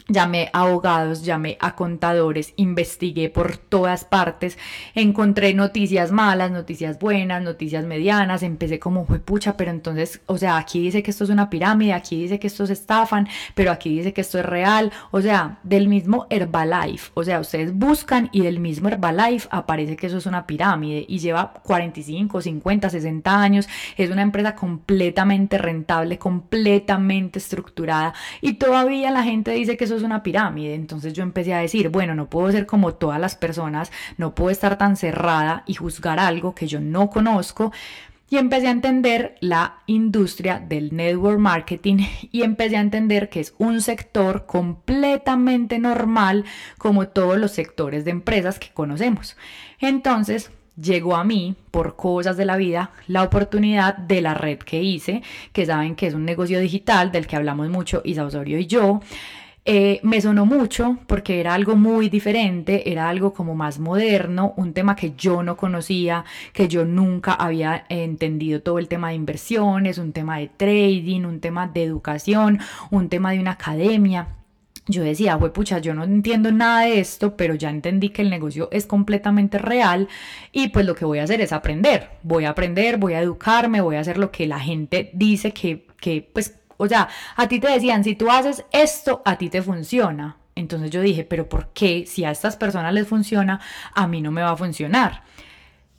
Llamé 0.08 0.50
a 0.52 0.62
abogados, 0.62 1.24
llamé 1.24 1.56
a 1.60 1.74
contadores, 1.74 2.54
investigué 2.56 3.28
por 3.28 3.56
todas 3.56 4.04
partes, 4.04 4.58
encontré 4.94 5.54
noticias 5.54 6.10
malas, 6.10 6.50
noticias 6.50 6.98
buenas, 6.98 7.42
noticias 7.42 7.84
medianas, 7.84 8.42
empecé 8.42 8.78
como 8.78 9.04
fue 9.04 9.18
pucha, 9.18 9.56
pero 9.56 9.70
entonces, 9.70 10.20
o 10.26 10.38
sea, 10.38 10.56
aquí 10.56 10.80
dice 10.80 11.02
que 11.02 11.10
esto 11.10 11.24
es 11.24 11.30
una 11.30 11.50
pirámide, 11.50 11.92
aquí 11.92 12.22
dice 12.22 12.38
que 12.38 12.46
esto 12.46 12.64
es 12.64 12.70
estafan, 12.70 13.28
pero 13.54 13.70
aquí 13.70 13.90
dice 13.90 14.12
que 14.12 14.20
esto 14.20 14.38
es 14.38 14.46
real, 14.46 14.92
o 15.10 15.20
sea, 15.20 15.58
del 15.62 15.88
mismo 15.88 16.26
Herbalife, 16.30 17.10
o 17.14 17.24
sea, 17.24 17.40
ustedes 17.40 17.72
buscan 17.72 18.28
y 18.32 18.42
del 18.42 18.60
mismo 18.60 18.88
Herbalife 18.88 19.48
aparece 19.50 19.96
que 19.96 20.06
eso 20.06 20.18
es 20.18 20.26
una 20.26 20.46
pirámide 20.46 21.04
y 21.08 21.18
lleva 21.18 21.52
45, 21.62 22.40
50, 22.40 22.90
60 22.90 23.40
años, 23.40 23.68
es 23.96 24.10
una 24.10 24.22
empresa 24.22 24.54
completamente 24.54 25.58
rentable, 25.58 26.18
completamente 26.18 27.38
estructurada 27.38 28.14
y 28.40 28.54
todavía 28.54 29.10
la 29.10 29.22
gente 29.22 29.52
dice 29.52 29.76
que 29.76 29.84
eso 29.84 29.91
es 29.96 30.02
una 30.02 30.22
pirámide. 30.22 30.74
Entonces 30.74 31.12
yo 31.12 31.22
empecé 31.22 31.54
a 31.54 31.58
decir, 31.58 31.88
bueno, 31.88 32.14
no 32.14 32.28
puedo 32.28 32.50
ser 32.52 32.66
como 32.66 32.94
todas 32.94 33.20
las 33.20 33.36
personas, 33.36 33.92
no 34.16 34.34
puedo 34.34 34.50
estar 34.50 34.78
tan 34.78 34.96
cerrada 34.96 35.64
y 35.66 35.74
juzgar 35.74 36.18
algo 36.18 36.54
que 36.54 36.66
yo 36.66 36.80
no 36.80 37.10
conozco. 37.10 37.72
Y 38.32 38.38
empecé 38.38 38.68
a 38.68 38.70
entender 38.70 39.34
la 39.40 39.80
industria 39.86 40.58
del 40.58 40.96
network 40.96 41.38
marketing 41.38 41.98
y 42.32 42.42
empecé 42.42 42.78
a 42.78 42.80
entender 42.80 43.28
que 43.28 43.40
es 43.40 43.54
un 43.58 43.82
sector 43.82 44.46
completamente 44.46 45.78
normal 45.78 46.46
como 46.78 47.08
todos 47.08 47.36
los 47.36 47.50
sectores 47.50 48.06
de 48.06 48.10
empresas 48.10 48.58
que 48.58 48.70
conocemos. 48.70 49.36
Entonces, 49.80 50.50
llegó 50.80 51.16
a 51.16 51.24
mí 51.24 51.56
por 51.70 51.96
cosas 51.96 52.36
de 52.36 52.46
la 52.46 52.56
vida 52.56 52.90
la 53.06 53.22
oportunidad 53.22 53.96
de 53.96 54.22
la 54.22 54.34
red 54.34 54.58
que 54.58 54.82
hice, 54.82 55.22
que 55.52 55.66
saben 55.66 55.94
que 55.94 56.06
es 56.06 56.14
un 56.14 56.24
negocio 56.24 56.60
digital 56.60 57.12
del 57.12 57.26
que 57.26 57.36
hablamos 57.36 57.68
mucho 57.68 58.00
Isa 58.04 58.24
Osorio 58.24 58.58
y 58.58 58.66
yo. 58.66 59.00
Eh, 59.64 60.00
me 60.02 60.20
sonó 60.20 60.44
mucho 60.44 60.98
porque 61.06 61.38
era 61.38 61.54
algo 61.54 61.76
muy 61.76 62.08
diferente, 62.08 62.90
era 62.90 63.08
algo 63.08 63.32
como 63.32 63.54
más 63.54 63.78
moderno, 63.78 64.54
un 64.56 64.72
tema 64.72 64.96
que 64.96 65.12
yo 65.16 65.44
no 65.44 65.56
conocía, 65.56 66.24
que 66.52 66.66
yo 66.66 66.84
nunca 66.84 67.34
había 67.34 67.84
entendido 67.88 68.60
todo 68.60 68.80
el 68.80 68.88
tema 68.88 69.10
de 69.10 69.14
inversiones, 69.14 69.98
un 69.98 70.12
tema 70.12 70.38
de 70.38 70.48
trading, 70.48 71.22
un 71.24 71.38
tema 71.40 71.68
de 71.68 71.84
educación, 71.84 72.58
un 72.90 73.08
tema 73.08 73.30
de 73.32 73.38
una 73.38 73.52
academia. 73.52 74.28
yo 74.88 75.04
decía, 75.04 75.38
pucha, 75.38 75.78
yo 75.78 75.94
no 75.94 76.04
entiendo 76.04 76.50
nada 76.52 76.82
de 76.82 76.98
esto, 77.00 77.36
pero 77.36 77.54
ya 77.54 77.70
entendí 77.70 78.10
que 78.10 78.22
el 78.22 78.30
negocio 78.30 78.68
es 78.72 78.86
completamente 78.86 79.58
real 79.58 80.08
y 80.52 80.68
pues 80.70 80.86
lo 80.86 80.94
que 80.96 81.04
voy 81.04 81.20
a 81.20 81.24
hacer 81.24 81.40
es 81.40 81.52
aprender. 81.52 82.10
Voy 82.24 82.46
a 82.46 82.50
aprender, 82.50 82.98
voy 82.98 83.14
a 83.14 83.20
educarme, 83.20 83.80
voy 83.80 83.96
a 83.96 84.00
hacer 84.00 84.18
lo 84.18 84.32
que 84.32 84.46
la 84.46 84.58
gente 84.58 85.10
dice 85.14 85.52
que, 85.52 85.86
que 86.00 86.28
pues, 86.32 86.58
o 86.82 86.88
sea, 86.88 87.08
a 87.36 87.46
ti 87.46 87.60
te 87.60 87.70
decían, 87.70 88.02
si 88.02 88.16
tú 88.16 88.28
haces 88.28 88.64
esto, 88.72 89.22
a 89.24 89.36
ti 89.36 89.48
te 89.48 89.62
funciona. 89.62 90.36
Entonces 90.56 90.90
yo 90.90 91.00
dije, 91.00 91.22
pero 91.22 91.48
¿por 91.48 91.68
qué 91.68 92.06
si 92.08 92.24
a 92.24 92.32
estas 92.32 92.56
personas 92.56 92.92
les 92.92 93.06
funciona, 93.06 93.60
a 93.94 94.08
mí 94.08 94.20
no 94.20 94.32
me 94.32 94.42
va 94.42 94.50
a 94.50 94.56
funcionar? 94.56 95.22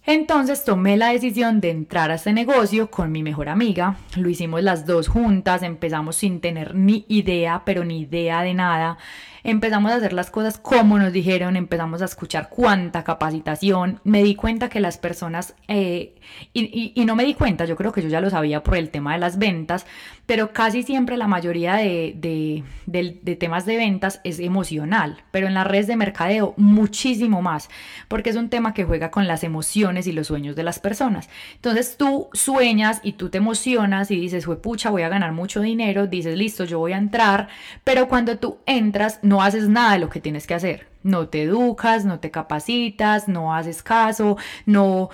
Entonces 0.06 0.66
tomé 0.66 0.98
la 0.98 1.10
decisión 1.10 1.62
de 1.62 1.70
entrar 1.70 2.12
a 2.12 2.16
este 2.16 2.34
negocio 2.34 2.92
con 2.92 3.12
mi 3.12 3.24
mejor 3.24 3.48
amiga. 3.48 3.96
Lo 4.18 4.28
hicimos 4.28 4.62
las 4.62 4.86
dos 4.86 5.08
juntas, 5.08 5.64
empezamos 5.64 6.18
sin 6.18 6.42
tener 6.42 6.76
ni 6.76 7.06
idea, 7.08 7.64
pero 7.66 7.86
ni 7.86 8.02
idea 8.02 8.42
de 8.42 8.54
nada 8.54 8.98
empezamos 9.44 9.92
a 9.92 9.96
hacer 9.96 10.14
las 10.14 10.32
cosas 10.32 10.58
como 10.58 10.98
nos 10.98 11.12
dijeron, 11.12 11.56
empezamos 11.56 12.02
a 12.02 12.06
escuchar 12.06 12.50
cuánta 12.50 13.04
capacitación, 13.04 14.00
me 14.04 14.24
di 14.24 14.36
cuenta 14.36 14.70
que 14.70 14.80
las 14.80 14.98
personas, 14.98 15.54
eh, 15.68 16.16
y, 16.54 16.94
no 17.06 17.16
me 17.16 17.26
di 17.26 17.34
cuenta, 17.34 17.66
yo 17.66 17.76
creo 17.76 17.92
que 17.92 18.02
yo 18.02 18.08
ya 18.08 18.22
lo 18.22 18.30
sabía 18.30 18.64
por 18.64 18.78
el 18.78 18.90
tema 18.90 19.14
de 19.14 19.20
las 19.20 19.38
ventas, 19.38 19.86
pero 20.26 20.54
casi 20.54 20.84
siempre 20.84 21.18
la 21.18 21.28
mayoría 21.28 21.76
de, 21.76 22.64
de 22.86 23.36
temas 23.36 23.66
de 23.66 23.76
ventas 23.76 24.22
es 24.24 24.40
emocional, 24.40 25.18
pero 25.32 25.48
en 25.48 25.54
las 25.54 25.68
redes 25.68 25.88
de 25.88 25.98
mercadeo 25.98 26.54
muchísimo 26.56 27.42
más, 27.42 27.70
porque 28.08 28.30
es 28.30 28.38
un 28.38 28.50
tema 28.50 28.74
que 28.74 28.86
juega 28.86 29.12
con 29.12 29.28
las 29.28 29.44
emociones 29.44 29.93
y 30.08 30.12
los 30.12 30.28
sueños 30.28 30.56
de 30.56 30.64
las 30.64 30.80
personas. 30.80 31.30
Entonces 31.56 31.96
tú 31.98 32.30
sueñas 32.34 33.00
y 33.04 33.14
tú 33.14 33.30
te 33.30 33.38
emocionas 33.38 34.12
y 34.12 34.20
dices, 34.20 34.46
pucha, 34.62 34.90
voy 34.90 35.04
a 35.04 35.10
ganar 35.10 35.32
mucho 35.32 35.62
dinero, 35.62 36.08
dices, 36.08 36.38
listo, 36.38 36.66
yo 36.66 36.80
voy 36.80 36.94
a 36.94 36.98
entrar, 36.98 37.48
pero 37.84 38.08
cuando 38.08 38.38
tú 38.38 38.58
entras, 38.66 39.20
no 39.22 39.42
haces 39.42 39.70
nada 39.70 39.94
de 39.94 40.00
lo 40.00 40.10
que 40.10 40.22
tienes 40.22 40.48
que 40.48 40.56
hacer. 40.56 40.88
No 41.04 41.28
te 41.28 41.44
educas, 41.44 42.06
no 42.06 42.20
te 42.20 42.32
capacitas, 42.32 43.28
no 43.28 43.54
haces 43.54 43.84
caso, 43.84 44.38
no 44.66 45.10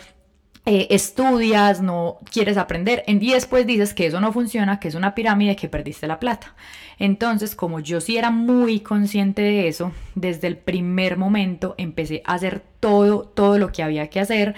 eh, 0.71 0.85
estudias, 0.91 1.81
no 1.81 2.19
quieres 2.31 2.55
aprender 2.55 3.03
y 3.07 3.31
después 3.31 3.65
dices 3.65 3.95
que 3.95 4.05
eso 4.05 4.21
no 4.21 4.31
funciona, 4.31 4.79
que 4.79 4.87
es 4.87 4.93
una 4.93 5.15
pirámide, 5.15 5.55
que 5.55 5.67
perdiste 5.67 6.05
la 6.05 6.19
plata. 6.19 6.53
Entonces, 6.99 7.55
como 7.55 7.79
yo 7.79 7.99
sí 7.99 8.17
era 8.17 8.29
muy 8.29 8.81
consciente 8.81 9.41
de 9.41 9.67
eso, 9.67 9.93
desde 10.13 10.45
el 10.45 10.57
primer 10.57 11.17
momento 11.17 11.73
empecé 11.79 12.21
a 12.23 12.35
hacer 12.35 12.61
todo, 12.79 13.23
todo 13.23 13.57
lo 13.57 13.71
que 13.71 13.81
había 13.81 14.11
que 14.11 14.19
hacer, 14.19 14.53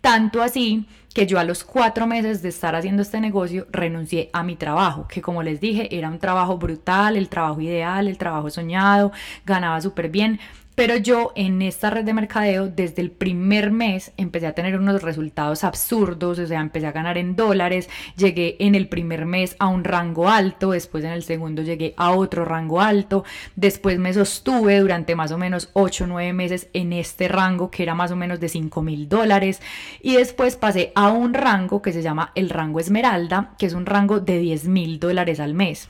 tanto 0.00 0.40
así 0.40 0.86
que 1.12 1.26
yo 1.26 1.40
a 1.40 1.44
los 1.44 1.64
cuatro 1.64 2.06
meses 2.06 2.42
de 2.42 2.50
estar 2.50 2.76
haciendo 2.76 3.02
este 3.02 3.20
negocio 3.20 3.66
renuncié 3.72 4.30
a 4.32 4.44
mi 4.44 4.54
trabajo, 4.54 5.08
que 5.08 5.20
como 5.20 5.42
les 5.42 5.60
dije 5.60 5.88
era 5.98 6.10
un 6.10 6.20
trabajo 6.20 6.58
brutal, 6.58 7.16
el 7.16 7.28
trabajo 7.28 7.60
ideal, 7.60 8.06
el 8.06 8.18
trabajo 8.18 8.50
soñado, 8.50 9.10
ganaba 9.44 9.80
súper 9.80 10.10
bien, 10.10 10.38
pero 10.76 10.96
yo 10.98 11.32
en 11.34 11.62
esta 11.62 11.88
red 11.88 12.04
de 12.04 12.12
mercadeo, 12.12 12.68
desde 12.68 13.00
el 13.00 13.10
primer 13.10 13.70
mes, 13.70 14.12
empecé 14.18 14.46
a 14.46 14.52
tener 14.52 14.78
unos 14.78 15.02
resultados 15.02 15.64
absurdos, 15.64 16.38
o 16.38 16.46
sea, 16.46 16.60
empecé 16.60 16.86
a 16.86 16.92
ganar 16.92 17.16
en 17.16 17.34
dólares, 17.34 17.88
llegué 18.16 18.56
en 18.60 18.74
el 18.74 18.86
primer 18.86 19.24
mes 19.24 19.56
a 19.58 19.68
un 19.68 19.84
rango 19.84 20.28
alto, 20.28 20.72
después 20.72 21.02
en 21.02 21.12
el 21.12 21.22
segundo 21.22 21.62
llegué 21.62 21.94
a 21.96 22.10
otro 22.10 22.44
rango 22.44 22.82
alto, 22.82 23.24
después 23.56 23.98
me 23.98 24.12
sostuve 24.12 24.78
durante 24.78 25.16
más 25.16 25.32
o 25.32 25.38
menos 25.38 25.70
8 25.72 26.04
o 26.04 26.06
9 26.08 26.32
meses 26.34 26.68
en 26.74 26.92
este 26.92 27.26
rango 27.26 27.70
que 27.70 27.82
era 27.82 27.94
más 27.94 28.10
o 28.10 28.16
menos 28.16 28.38
de 28.38 28.50
5 28.50 28.82
mil 28.82 29.08
dólares, 29.08 29.62
y 30.02 30.16
después 30.16 30.56
pasé 30.56 30.92
a 30.94 31.08
un 31.08 31.32
rango 31.32 31.80
que 31.80 31.94
se 31.94 32.02
llama 32.02 32.32
el 32.34 32.50
rango 32.50 32.80
esmeralda, 32.80 33.54
que 33.58 33.64
es 33.64 33.72
un 33.72 33.86
rango 33.86 34.20
de 34.20 34.38
10 34.38 34.68
mil 34.68 35.00
dólares 35.00 35.40
al 35.40 35.54
mes. 35.54 35.88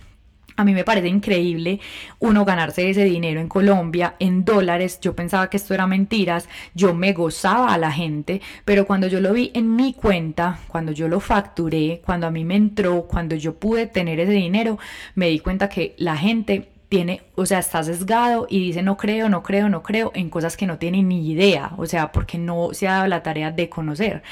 A 0.56 0.64
mí 0.64 0.72
me 0.72 0.84
parece 0.84 1.08
increíble 1.08 1.80
uno 2.18 2.46
ganarse 2.46 2.88
ese 2.88 3.04
dinero 3.04 3.40
en 3.40 3.48
Colombia 3.48 4.14
en 4.18 4.44
dólares. 4.44 4.98
Yo 5.02 5.14
pensaba 5.14 5.50
que 5.50 5.58
esto 5.58 5.74
era 5.74 5.86
mentiras. 5.86 6.48
Yo 6.74 6.94
me 6.94 7.12
gozaba 7.12 7.74
a 7.74 7.78
la 7.78 7.92
gente, 7.92 8.40
pero 8.64 8.86
cuando 8.86 9.06
yo 9.06 9.20
lo 9.20 9.34
vi 9.34 9.50
en 9.52 9.76
mi 9.76 9.92
cuenta, 9.92 10.60
cuando 10.68 10.92
yo 10.92 11.08
lo 11.08 11.20
facturé, 11.20 12.00
cuando 12.04 12.26
a 12.26 12.30
mí 12.30 12.44
me 12.44 12.56
entró, 12.56 13.02
cuando 13.02 13.36
yo 13.36 13.54
pude 13.54 13.86
tener 13.86 14.18
ese 14.18 14.32
dinero, 14.32 14.78
me 15.14 15.28
di 15.28 15.40
cuenta 15.40 15.68
que 15.68 15.94
la 15.98 16.16
gente 16.16 16.70
tiene, 16.88 17.22
o 17.34 17.44
sea, 17.46 17.58
está 17.58 17.82
sesgado 17.82 18.46
y 18.48 18.60
dice 18.60 18.82
no 18.82 18.96
creo, 18.96 19.28
no 19.28 19.42
creo, 19.42 19.68
no 19.68 19.82
creo 19.82 20.12
en 20.14 20.30
cosas 20.30 20.56
que 20.56 20.66
no 20.66 20.78
tiene 20.78 21.02
ni 21.02 21.28
idea, 21.28 21.72
o 21.76 21.86
sea, 21.86 22.12
porque 22.12 22.38
no 22.38 22.70
se 22.72 22.88
ha 22.88 22.94
dado 22.94 23.08
la 23.08 23.22
tarea 23.22 23.50
de 23.50 23.68
conocer. 23.68 24.22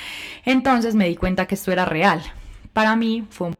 Entonces 0.45 0.95
me 0.95 1.09
di 1.09 1.16
cuenta 1.16 1.47
que 1.47 1.57
esto 1.57 1.73
era 1.73 1.85
real. 1.85 2.23
Para 2.73 2.97
mí 2.97 3.26
fue 3.31 3.49
un 3.49 3.54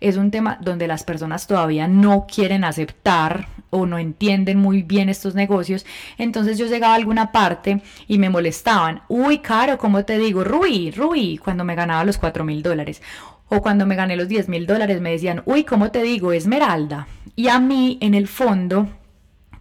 es 0.00 0.16
un 0.16 0.30
tema 0.30 0.58
donde 0.60 0.86
las 0.86 1.04
personas 1.04 1.46
todavía 1.46 1.88
no 1.88 2.26
quieren 2.26 2.64
aceptar 2.64 3.48
o 3.70 3.86
no 3.86 3.98
entienden 3.98 4.58
muy 4.58 4.82
bien 4.82 5.08
estos 5.08 5.34
negocios. 5.34 5.84
Entonces 6.18 6.58
yo 6.58 6.66
llegaba 6.66 6.94
a 6.94 6.96
alguna 6.96 7.32
parte 7.32 7.82
y 8.08 8.18
me 8.18 8.30
molestaban. 8.30 9.02
Uy, 9.08 9.38
caro, 9.38 9.78
¿cómo 9.78 10.04
te 10.04 10.18
digo? 10.18 10.44
Rui, 10.44 10.90
Rui, 10.90 11.38
cuando 11.38 11.64
me 11.64 11.74
ganaba 11.74 12.04
los 12.04 12.18
4 12.18 12.44
mil 12.44 12.62
dólares. 12.62 13.02
O 13.48 13.62
cuando 13.62 13.86
me 13.86 13.94
gané 13.94 14.16
los 14.16 14.28
10 14.28 14.48
mil 14.48 14.66
dólares 14.66 15.00
me 15.00 15.12
decían, 15.12 15.42
uy, 15.46 15.64
¿cómo 15.64 15.90
te 15.90 16.02
digo? 16.02 16.32
Esmeralda. 16.32 17.06
Y 17.36 17.48
a 17.48 17.60
mí, 17.60 17.98
en 18.00 18.14
el 18.14 18.26
fondo, 18.26 18.88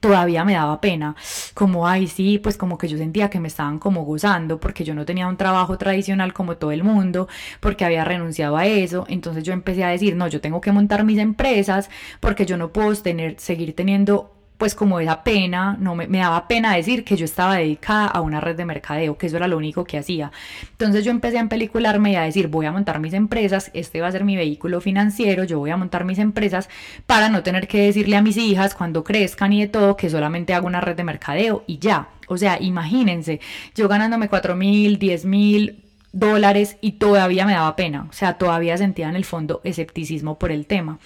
todavía 0.06 0.46
me 0.46 0.54
daba 0.54 0.80
pena, 0.82 1.16
como, 1.56 1.88
ay, 1.88 2.08
sí, 2.08 2.38
pues 2.38 2.58
como 2.58 2.78
que 2.78 2.88
yo 2.88 2.96
sentía 2.96 3.30
que 3.32 3.40
me 3.40 3.48
estaban 3.48 3.80
como 3.80 4.04
gozando 4.06 4.60
porque 4.60 4.84
yo 4.84 4.94
no 4.94 5.04
tenía 5.04 5.28
un 5.28 5.36
trabajo 5.36 5.80
tradicional 5.80 6.32
como 6.32 6.58
todo 6.58 6.72
el 6.72 6.84
mundo, 6.84 7.28
porque 7.60 7.86
había 7.86 8.06
renunciado 8.06 8.56
a 8.56 8.68
eso, 8.68 9.06
entonces 9.08 9.44
yo 9.44 9.52
empecé 9.52 9.84
a 9.84 9.90
decir, 9.90 10.16
no, 10.16 10.28
yo 10.28 10.42
tengo 10.42 10.62
que 10.62 10.72
montar 10.72 11.04
mis 11.06 11.18
empresas 11.18 11.90
porque 12.20 12.46
yo 12.46 12.56
no 12.56 12.72
puedo 12.72 12.96
tener, 12.96 13.40
seguir 13.40 13.76
teniendo 13.76 14.35
pues 14.58 14.76
como 14.76 15.00
esa 15.00 15.24
pena, 15.24 15.78
no 15.80 15.96
me, 15.96 16.08
daba 16.08 16.48
pena 16.48 16.76
decir 16.76 17.04
que 17.04 17.18
yo 17.18 17.26
estaba 17.26 17.56
dedicada 17.56 18.08
a 18.08 18.22
una 18.22 18.40
red 18.40 18.56
de 18.56 18.66
mercadeo, 18.66 19.18
que 19.18 19.28
eso 19.28 19.38
era 19.38 19.48
lo 19.48 19.58
único 19.58 19.84
que 19.84 19.98
hacía. 19.98 20.32
Entonces 20.72 21.04
yo 21.04 21.12
empecé 21.12 21.38
a 21.38 21.42
empelicularme 21.42 22.12
y 22.12 22.16
a 22.16 22.22
decir, 22.22 22.48
voy 22.48 22.66
a 22.66 22.72
montar 22.72 23.00
mis 23.00 23.14
empresas, 23.14 23.72
este 23.74 24.02
va 24.02 24.08
a 24.08 24.12
ser 24.12 24.24
mi 24.24 24.36
vehículo 24.36 24.82
financiero, 24.82 25.44
yo 25.44 25.60
voy 25.60 25.72
a 25.72 25.78
montar 25.78 26.06
mis 26.06 26.20
empresas 26.20 26.70
para 27.06 27.30
no 27.30 27.44
tener 27.44 27.68
que 27.68 27.82
decirle 27.82 28.16
a 28.16 28.22
mis 28.22 28.38
hijas 28.38 28.76
cuando 28.76 29.04
crezcan 29.04 29.54
y 29.54 29.62
de 29.62 29.68
todo 29.68 29.98
que 29.98 30.10
solamente 30.10 30.54
hago 30.54 30.68
una 30.68 30.82
red 30.82 30.96
de 30.96 31.04
mercadeo 31.04 31.64
y 31.68 31.80
ya. 31.80 32.10
O 32.28 32.38
sea, 32.38 32.58
imagínense, 32.62 33.40
yo 33.76 33.88
ganándome 33.88 34.30
4 34.30 34.56
mil, 34.56 34.98
10 34.98 35.26
mil, 35.26 35.86
dólares 36.16 36.78
y 36.80 36.94
todavía 36.94 37.46
me 37.46 37.54
daba 37.54 37.76
pena, 37.76 38.08
o 38.10 38.14
sea, 38.14 38.38
todavía 38.38 38.78
sentía 38.78 39.10
en 39.10 39.18
el 39.18 39.26
fondo 39.26 39.60
escepticismo 39.64 40.40
por 40.40 40.52
el 40.52 40.66
tema. 40.66 40.98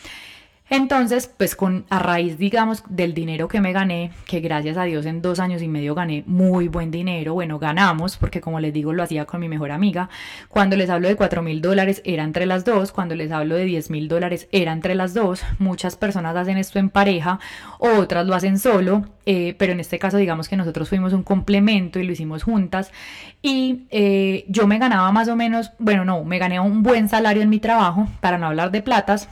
Entonces, 0.69 1.31
pues 1.35 1.55
con 1.55 1.85
a 1.89 1.99
raíz, 1.99 2.37
digamos, 2.37 2.83
del 2.89 3.13
dinero 3.13 3.47
que 3.47 3.61
me 3.61 3.73
gané, 3.73 4.11
que 4.27 4.39
gracias 4.39 4.77
a 4.77 4.83
Dios 4.83 5.05
en 5.05 5.21
dos 5.21 5.39
años 5.39 5.61
y 5.61 5.67
medio 5.67 5.95
gané 5.95 6.23
muy 6.27 6.67
buen 6.67 6.91
dinero, 6.91 7.33
bueno, 7.33 7.57
ganamos, 7.57 8.17
porque 8.17 8.39
como 8.39 8.59
les 8.59 8.73
digo, 8.73 8.93
lo 8.93 9.03
hacía 9.03 9.25
con 9.25 9.39
mi 9.39 9.49
mejor 9.49 9.71
amiga. 9.71 10.09
Cuando 10.47 10.75
les 10.75 10.89
hablo 10.89 11.07
de 11.07 11.15
cuatro 11.15 11.41
mil 11.41 11.61
dólares 11.61 12.01
era 12.05 12.23
entre 12.23 12.45
las 12.45 12.65
dos, 12.65 12.91
cuando 12.91 13.15
les 13.15 13.31
hablo 13.31 13.55
de 13.55 13.65
10 13.65 13.89
mil 13.89 14.07
dólares 14.07 14.47
era 14.51 14.71
entre 14.71 14.95
las 14.95 15.13
dos. 15.13 15.41
Muchas 15.57 15.95
personas 15.95 16.35
hacen 16.35 16.57
esto 16.57 16.79
en 16.79 16.89
pareja, 16.89 17.39
otras 17.79 18.27
lo 18.27 18.35
hacen 18.35 18.59
solo, 18.59 19.05
eh, 19.25 19.55
pero 19.57 19.73
en 19.73 19.79
este 19.79 19.99
caso 19.99 20.17
digamos 20.17 20.49
que 20.49 20.57
nosotros 20.57 20.89
fuimos 20.89 21.13
un 21.13 21.23
complemento 21.23 21.99
y 21.99 22.03
lo 22.03 22.11
hicimos 22.11 22.43
juntas. 22.43 22.91
Y 23.41 23.87
eh, 23.89 24.45
yo 24.47 24.67
me 24.67 24.79
ganaba 24.79 25.11
más 25.11 25.27
o 25.29 25.35
menos, 25.35 25.71
bueno, 25.79 26.05
no, 26.05 26.23
me 26.23 26.39
gané 26.39 26.59
un 26.59 26.83
buen 26.83 27.09
salario 27.09 27.41
en 27.41 27.49
mi 27.49 27.59
trabajo, 27.59 28.07
para 28.21 28.37
no 28.37 28.47
hablar 28.47 28.71
de 28.71 28.81
platas 28.81 29.29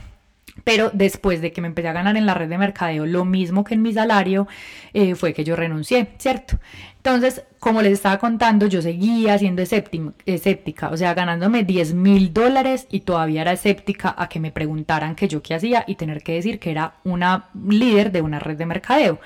pero 0.64 0.90
después 0.94 1.42
de 1.42 1.52
que 1.52 1.62
me 1.62 1.68
empecé 1.68 1.88
a 1.88 1.94
ganar 1.94 2.18
en 2.18 2.26
la 2.26 2.34
red 2.34 2.50
de 2.50 2.58
mercadeo 2.58 3.06
lo 3.06 3.26
mismo 3.26 3.64
que 3.64 3.74
en 3.74 3.82
mi 3.82 3.94
salario, 3.94 4.48
eh, 4.94 5.16
fue 5.16 5.34
que 5.34 5.44
yo 5.44 5.56
renuncié, 5.56 6.10
¿cierto? 6.18 6.60
Entonces, 6.98 7.44
como 7.60 7.82
les 7.82 7.94
estaba 7.94 8.18
contando, 8.18 8.68
yo 8.68 8.82
seguía 8.82 9.38
siendo 9.38 9.62
escéptica, 9.62 10.90
o 10.90 10.98
sea, 10.98 11.14
ganándome 11.14 11.64
10 11.64 11.94
mil 11.94 12.34
dólares 12.34 12.86
y 12.92 13.02
todavía 13.02 13.42
era 13.42 13.54
escéptica 13.54 14.14
a 14.18 14.28
que 14.28 14.40
me 14.40 14.52
preguntaran 14.52 15.16
que 15.16 15.28
yo 15.28 15.42
qué 15.42 15.56
hacía 15.56 15.86
y 15.88 15.96
tener 15.96 16.22
que 16.22 16.34
decir 16.34 16.60
que 16.60 16.72
era 16.72 16.96
una 17.06 17.50
líder 17.66 18.12
de 18.12 18.22
una 18.22 18.40
red 18.40 18.58
de 18.58 18.66
mercadeo. 18.66 19.20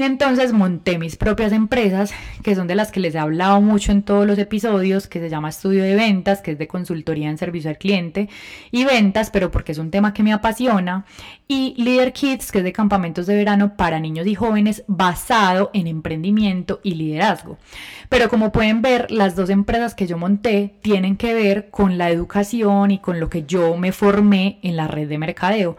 Entonces 0.00 0.52
monté 0.52 0.96
mis 0.96 1.16
propias 1.16 1.50
empresas, 1.50 2.12
que 2.44 2.54
son 2.54 2.68
de 2.68 2.76
las 2.76 2.92
que 2.92 3.00
les 3.00 3.16
he 3.16 3.18
hablado 3.18 3.60
mucho 3.60 3.90
en 3.90 4.04
todos 4.04 4.28
los 4.28 4.38
episodios, 4.38 5.08
que 5.08 5.18
se 5.18 5.28
llama 5.28 5.48
Estudio 5.48 5.82
de 5.82 5.96
Ventas, 5.96 6.40
que 6.40 6.52
es 6.52 6.58
de 6.58 6.68
consultoría 6.68 7.28
en 7.28 7.36
servicio 7.36 7.68
al 7.68 7.78
cliente 7.78 8.28
y 8.70 8.84
ventas, 8.84 9.30
pero 9.30 9.50
porque 9.50 9.72
es 9.72 9.78
un 9.78 9.90
tema 9.90 10.14
que 10.14 10.22
me 10.22 10.32
apasiona, 10.32 11.04
y 11.48 11.74
Leader 11.82 12.12
Kids, 12.12 12.52
que 12.52 12.58
es 12.58 12.64
de 12.64 12.72
campamentos 12.72 13.26
de 13.26 13.34
verano 13.34 13.76
para 13.76 13.98
niños 13.98 14.28
y 14.28 14.36
jóvenes 14.36 14.84
basado 14.86 15.70
en 15.74 15.88
emprendimiento 15.88 16.78
y 16.84 16.94
liderazgo. 16.94 17.58
Pero 18.08 18.28
como 18.28 18.52
pueden 18.52 18.82
ver, 18.82 19.10
las 19.10 19.34
dos 19.34 19.50
empresas 19.50 19.96
que 19.96 20.06
yo 20.06 20.16
monté 20.16 20.76
tienen 20.80 21.16
que 21.16 21.34
ver 21.34 21.70
con 21.70 21.98
la 21.98 22.10
educación 22.10 22.92
y 22.92 23.00
con 23.00 23.18
lo 23.18 23.28
que 23.28 23.42
yo 23.46 23.76
me 23.76 23.90
formé 23.90 24.60
en 24.62 24.76
la 24.76 24.86
red 24.86 25.08
de 25.08 25.18
mercadeo. 25.18 25.76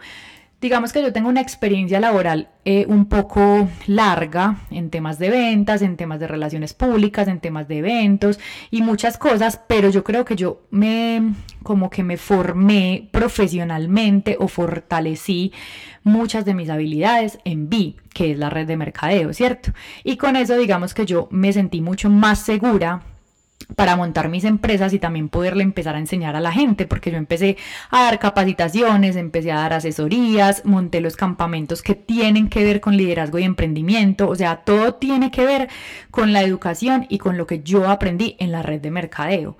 Digamos 0.60 0.92
que 0.92 1.02
yo 1.02 1.12
tengo 1.12 1.28
una 1.28 1.40
experiencia 1.40 2.00
laboral 2.00 2.48
eh, 2.64 2.84
un 2.88 3.06
poco 3.06 3.68
larga 3.86 4.58
en 4.70 4.90
temas 4.90 5.18
de 5.18 5.30
ventas, 5.30 5.80
en 5.82 5.96
temas 5.96 6.20
de 6.20 6.28
relaciones 6.28 6.74
públicas, 6.74 7.28
en 7.28 7.40
temas 7.40 7.66
de 7.66 7.78
eventos 7.78 8.38
y 8.70 8.82
muchas 8.82 9.16
cosas, 9.16 9.60
pero 9.66 9.88
yo 9.88 10.04
creo 10.04 10.24
que 10.24 10.36
yo 10.36 10.62
me 10.70 11.32
como 11.62 11.90
que 11.90 12.02
me 12.02 12.16
formé 12.16 13.08
profesionalmente 13.10 14.36
o 14.38 14.48
fortalecí 14.48 15.52
muchas 16.02 16.44
de 16.44 16.54
mis 16.54 16.70
habilidades 16.70 17.38
en 17.44 17.68
B, 17.68 17.94
que 18.12 18.32
es 18.32 18.38
la 18.38 18.50
red 18.50 18.66
de 18.66 18.76
mercadeo, 18.76 19.32
¿cierto? 19.32 19.72
Y 20.04 20.16
con 20.16 20.36
eso 20.36 20.56
digamos 20.56 20.94
que 20.94 21.06
yo 21.06 21.28
me 21.30 21.52
sentí 21.52 21.80
mucho 21.80 22.10
más 22.10 22.38
segura 22.40 23.02
para 23.76 23.96
montar 23.96 24.28
mis 24.28 24.44
empresas 24.44 24.92
y 24.92 24.98
también 24.98 25.28
poderle 25.28 25.62
empezar 25.62 25.96
a 25.96 25.98
enseñar 25.98 26.36
a 26.36 26.40
la 26.40 26.52
gente, 26.52 26.86
porque 26.86 27.10
yo 27.10 27.18
empecé 27.18 27.56
a 27.90 28.04
dar 28.04 28.18
capacitaciones, 28.18 29.16
empecé 29.16 29.52
a 29.52 29.60
dar 29.60 29.72
asesorías, 29.72 30.64
monté 30.64 31.00
los 31.00 31.16
campamentos 31.16 31.82
que 31.82 31.94
tienen 31.94 32.48
que 32.48 32.64
ver 32.64 32.80
con 32.80 32.96
liderazgo 32.96 33.38
y 33.38 33.44
emprendimiento, 33.44 34.28
o 34.28 34.34
sea, 34.34 34.56
todo 34.56 34.94
tiene 34.94 35.30
que 35.30 35.44
ver 35.44 35.68
con 36.10 36.32
la 36.32 36.42
educación 36.42 37.06
y 37.08 37.18
con 37.18 37.36
lo 37.36 37.46
que 37.46 37.62
yo 37.62 37.88
aprendí 37.88 38.36
en 38.38 38.52
la 38.52 38.62
red 38.62 38.80
de 38.80 38.90
mercadeo. 38.90 39.56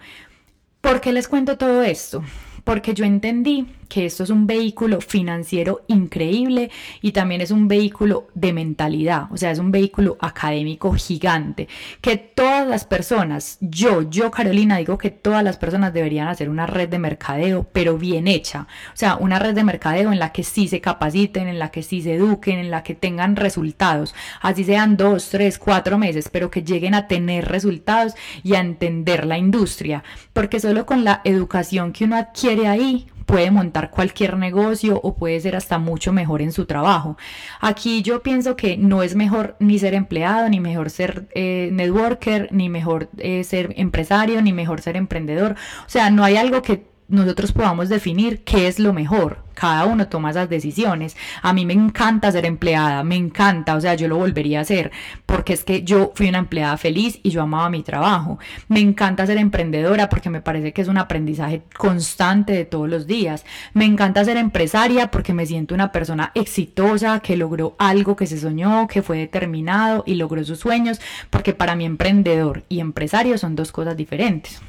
¿Por 0.80 1.00
qué 1.00 1.12
les 1.12 1.28
cuento 1.28 1.58
todo 1.58 1.82
esto? 1.82 2.22
Porque 2.64 2.94
yo 2.94 3.04
entendí 3.04 3.66
que 3.90 4.06
esto 4.06 4.22
es 4.22 4.30
un 4.30 4.46
vehículo 4.46 5.00
financiero 5.00 5.82
increíble 5.88 6.70
y 7.02 7.10
también 7.12 7.40
es 7.40 7.50
un 7.50 7.66
vehículo 7.68 8.28
de 8.34 8.52
mentalidad, 8.52 9.24
o 9.32 9.36
sea, 9.36 9.50
es 9.50 9.58
un 9.58 9.72
vehículo 9.72 10.16
académico 10.20 10.92
gigante, 10.94 11.68
que 12.00 12.16
todas 12.16 12.66
las 12.66 12.84
personas, 12.84 13.58
yo, 13.60 14.08
yo 14.08 14.30
Carolina, 14.30 14.78
digo 14.78 14.96
que 14.96 15.10
todas 15.10 15.42
las 15.42 15.58
personas 15.58 15.92
deberían 15.92 16.28
hacer 16.28 16.48
una 16.48 16.66
red 16.66 16.88
de 16.88 17.00
mercadeo, 17.00 17.66
pero 17.72 17.98
bien 17.98 18.28
hecha, 18.28 18.68
o 18.94 18.96
sea, 18.96 19.16
una 19.16 19.40
red 19.40 19.54
de 19.54 19.64
mercadeo 19.64 20.12
en 20.12 20.20
la 20.20 20.32
que 20.32 20.44
sí 20.44 20.68
se 20.68 20.80
capaciten, 20.80 21.48
en 21.48 21.58
la 21.58 21.70
que 21.70 21.82
sí 21.82 22.00
se 22.00 22.14
eduquen, 22.14 22.60
en 22.60 22.70
la 22.70 22.84
que 22.84 22.94
tengan 22.94 23.34
resultados, 23.34 24.14
así 24.40 24.62
sean 24.62 24.96
dos, 24.96 25.30
tres, 25.30 25.58
cuatro 25.58 25.98
meses, 25.98 26.28
pero 26.30 26.48
que 26.48 26.62
lleguen 26.62 26.94
a 26.94 27.08
tener 27.08 27.48
resultados 27.48 28.14
y 28.44 28.54
a 28.54 28.60
entender 28.60 29.26
la 29.26 29.36
industria, 29.36 30.04
porque 30.32 30.60
solo 30.60 30.86
con 30.86 31.02
la 31.02 31.22
educación 31.24 31.92
que 31.92 32.04
uno 32.04 32.14
adquiere 32.14 32.68
ahí, 32.68 33.08
puede 33.26 33.50
montar 33.50 33.90
cualquier 33.90 34.36
negocio 34.36 35.00
o 35.02 35.14
puede 35.14 35.40
ser 35.40 35.56
hasta 35.56 35.78
mucho 35.78 36.12
mejor 36.12 36.42
en 36.42 36.52
su 36.52 36.66
trabajo. 36.66 37.16
Aquí 37.60 38.02
yo 38.02 38.22
pienso 38.22 38.56
que 38.56 38.76
no 38.76 39.02
es 39.02 39.14
mejor 39.14 39.56
ni 39.60 39.78
ser 39.78 39.94
empleado, 39.94 40.48
ni 40.48 40.60
mejor 40.60 40.90
ser 40.90 41.28
eh, 41.34 41.70
networker, 41.72 42.48
ni 42.52 42.68
mejor 42.68 43.08
eh, 43.18 43.44
ser 43.44 43.74
empresario, 43.76 44.42
ni 44.42 44.52
mejor 44.52 44.80
ser 44.80 44.96
emprendedor. 44.96 45.56
O 45.86 45.88
sea, 45.88 46.10
no 46.10 46.24
hay 46.24 46.36
algo 46.36 46.62
que 46.62 46.89
nosotros 47.10 47.52
podamos 47.52 47.88
definir 47.88 48.42
qué 48.44 48.68
es 48.68 48.78
lo 48.78 48.92
mejor. 48.92 49.38
Cada 49.54 49.84
uno 49.84 50.08
toma 50.08 50.30
esas 50.30 50.48
decisiones. 50.48 51.16
A 51.42 51.52
mí 51.52 51.66
me 51.66 51.74
encanta 51.74 52.32
ser 52.32 52.46
empleada, 52.46 53.04
me 53.04 53.16
encanta, 53.16 53.74
o 53.74 53.80
sea, 53.80 53.94
yo 53.94 54.08
lo 54.08 54.16
volvería 54.16 54.60
a 54.60 54.62
hacer, 54.62 54.90
porque 55.26 55.52
es 55.52 55.64
que 55.64 55.82
yo 55.82 56.12
fui 56.14 56.28
una 56.28 56.38
empleada 56.38 56.78
feliz 56.78 57.20
y 57.22 57.28
yo 57.28 57.42
amaba 57.42 57.68
mi 57.68 57.82
trabajo. 57.82 58.38
Me 58.68 58.80
encanta 58.80 59.26
ser 59.26 59.36
emprendedora 59.36 60.08
porque 60.08 60.30
me 60.30 60.40
parece 60.40 60.72
que 60.72 60.80
es 60.80 60.88
un 60.88 60.96
aprendizaje 60.96 61.62
constante 61.76 62.54
de 62.54 62.64
todos 62.64 62.88
los 62.88 63.06
días. 63.06 63.44
Me 63.74 63.84
encanta 63.84 64.24
ser 64.24 64.38
empresaria 64.38 65.10
porque 65.10 65.34
me 65.34 65.44
siento 65.44 65.74
una 65.74 65.92
persona 65.92 66.32
exitosa 66.34 67.20
que 67.20 67.36
logró 67.36 67.76
algo 67.78 68.16
que 68.16 68.26
se 68.26 68.38
soñó, 68.38 68.88
que 68.88 69.02
fue 69.02 69.18
determinado 69.18 70.04
y 70.06 70.14
logró 70.14 70.42
sus 70.44 70.60
sueños, 70.60 71.00
porque 71.28 71.52
para 71.52 71.76
mí 71.76 71.84
emprendedor 71.84 72.62
y 72.68 72.80
empresario 72.80 73.36
son 73.36 73.56
dos 73.56 73.72
cosas 73.72 73.96
diferentes. 73.96 74.62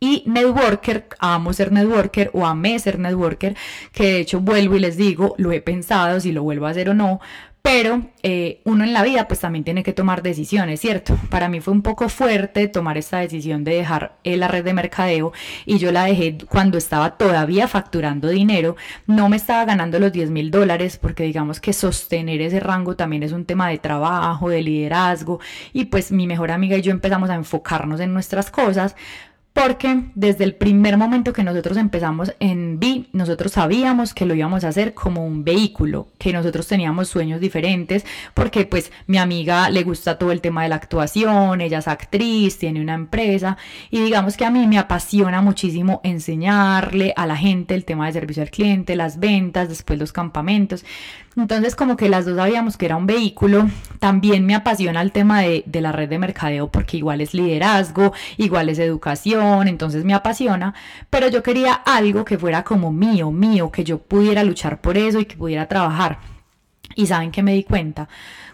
Y 0.00 0.24
networker, 0.26 1.08
amo 1.18 1.52
ser 1.52 1.72
networker 1.72 2.30
o 2.32 2.46
amé 2.46 2.78
ser 2.78 2.98
networker, 2.98 3.54
que 3.92 4.04
de 4.04 4.20
hecho 4.20 4.40
vuelvo 4.40 4.76
y 4.76 4.80
les 4.80 4.96
digo, 4.96 5.34
lo 5.36 5.52
he 5.52 5.60
pensado 5.60 6.20
si 6.20 6.32
lo 6.32 6.42
vuelvo 6.42 6.66
a 6.66 6.70
hacer 6.70 6.88
o 6.88 6.94
no, 6.94 7.20
pero 7.62 8.02
eh, 8.22 8.60
uno 8.64 8.84
en 8.84 8.92
la 8.92 9.02
vida 9.02 9.28
pues 9.28 9.40
también 9.40 9.64
tiene 9.64 9.82
que 9.82 9.92
tomar 9.92 10.22
decisiones, 10.22 10.80
¿cierto? 10.80 11.18
Para 11.28 11.48
mí 11.48 11.60
fue 11.60 11.74
un 11.74 11.82
poco 11.82 12.08
fuerte 12.08 12.68
tomar 12.68 12.96
esta 12.96 13.18
decisión 13.18 13.64
de 13.64 13.74
dejar 13.74 14.16
eh, 14.24 14.36
la 14.36 14.48
red 14.48 14.64
de 14.64 14.72
mercadeo 14.72 15.32
y 15.66 15.78
yo 15.78 15.92
la 15.92 16.04
dejé 16.04 16.38
cuando 16.48 16.78
estaba 16.78 17.18
todavía 17.18 17.68
facturando 17.68 18.28
dinero, 18.28 18.76
no 19.06 19.28
me 19.28 19.36
estaba 19.36 19.64
ganando 19.66 19.98
los 19.98 20.12
10 20.12 20.30
mil 20.30 20.50
dólares 20.50 20.96
porque 20.96 21.24
digamos 21.24 21.60
que 21.60 21.72
sostener 21.72 22.40
ese 22.40 22.60
rango 22.60 22.96
también 22.96 23.22
es 23.22 23.32
un 23.32 23.44
tema 23.44 23.68
de 23.68 23.78
trabajo, 23.78 24.48
de 24.48 24.62
liderazgo 24.62 25.40
y 25.72 25.86
pues 25.86 26.12
mi 26.12 26.26
mejor 26.26 26.50
amiga 26.52 26.76
y 26.78 26.82
yo 26.82 26.92
empezamos 26.92 27.28
a 27.28 27.34
enfocarnos 27.34 28.00
en 28.00 28.14
nuestras 28.14 28.50
cosas, 28.50 28.96
porque 29.60 30.04
desde 30.14 30.44
el 30.44 30.54
primer 30.54 30.96
momento 30.96 31.34
que 31.34 31.44
nosotros 31.44 31.76
empezamos 31.76 32.34
en 32.40 32.80
B, 32.80 33.04
nosotros 33.12 33.52
sabíamos 33.52 34.14
que 34.14 34.24
lo 34.24 34.34
íbamos 34.34 34.64
a 34.64 34.68
hacer 34.68 34.94
como 34.94 35.26
un 35.26 35.44
vehículo, 35.44 36.08
que 36.18 36.32
nosotros 36.32 36.66
teníamos 36.66 37.08
sueños 37.08 37.42
diferentes, 37.42 38.06
porque 38.32 38.64
pues 38.64 38.90
mi 39.06 39.18
amiga 39.18 39.68
le 39.68 39.82
gusta 39.82 40.16
todo 40.16 40.32
el 40.32 40.40
tema 40.40 40.62
de 40.62 40.70
la 40.70 40.76
actuación, 40.76 41.60
ella 41.60 41.80
es 41.80 41.88
actriz, 41.88 42.56
tiene 42.56 42.80
una 42.80 42.94
empresa, 42.94 43.58
y 43.90 44.00
digamos 44.00 44.38
que 44.38 44.46
a 44.46 44.50
mí 44.50 44.66
me 44.66 44.78
apasiona 44.78 45.42
muchísimo 45.42 46.00
enseñarle 46.04 47.12
a 47.14 47.26
la 47.26 47.36
gente 47.36 47.74
el 47.74 47.84
tema 47.84 48.06
de 48.06 48.14
servicio 48.14 48.42
al 48.42 48.50
cliente, 48.50 48.96
las 48.96 49.18
ventas, 49.18 49.68
después 49.68 49.98
los 49.98 50.12
campamentos. 50.12 50.86
Entonces 51.36 51.76
como 51.76 51.96
que 51.96 52.08
las 52.08 52.24
dos 52.26 52.36
sabíamos 52.36 52.76
que 52.76 52.86
era 52.86 52.96
un 52.96 53.06
vehículo. 53.06 53.68
También 53.98 54.44
me 54.46 54.54
apasiona 54.54 55.00
el 55.00 55.12
tema 55.12 55.42
de, 55.42 55.64
la 55.80 55.92
red 55.92 56.08
de 56.08 56.18
mercadeo 56.18 56.70
porque 56.70 56.96
igual 56.96 57.20
es 57.20 57.34
liderazgo, 57.34 58.12
igual 58.36 58.68
es 58.68 58.78
educación, 58.78 59.68
entonces 59.68 60.04
me 60.04 60.14
apasiona. 60.14 60.74
Pero 61.08 61.28
yo 61.28 61.42
quería 61.42 61.72
algo 61.72 62.24
que 62.24 62.38
fuera 62.38 62.64
como 62.64 62.92
mío, 62.92 63.30
mío, 63.30 63.70
que 63.70 63.84
yo 63.84 63.98
pudiera 63.98 64.42
luchar 64.42 64.80
por 64.80 64.96
eso 64.96 65.20
y 65.20 65.26
que 65.26 65.36
pudiera 65.36 65.66
trabajar. 65.66 66.18
Y 66.96 67.06
saben 67.06 67.30
que 67.30 67.42
me 67.42 67.54
di 67.54 67.62
cuenta 67.62 68.08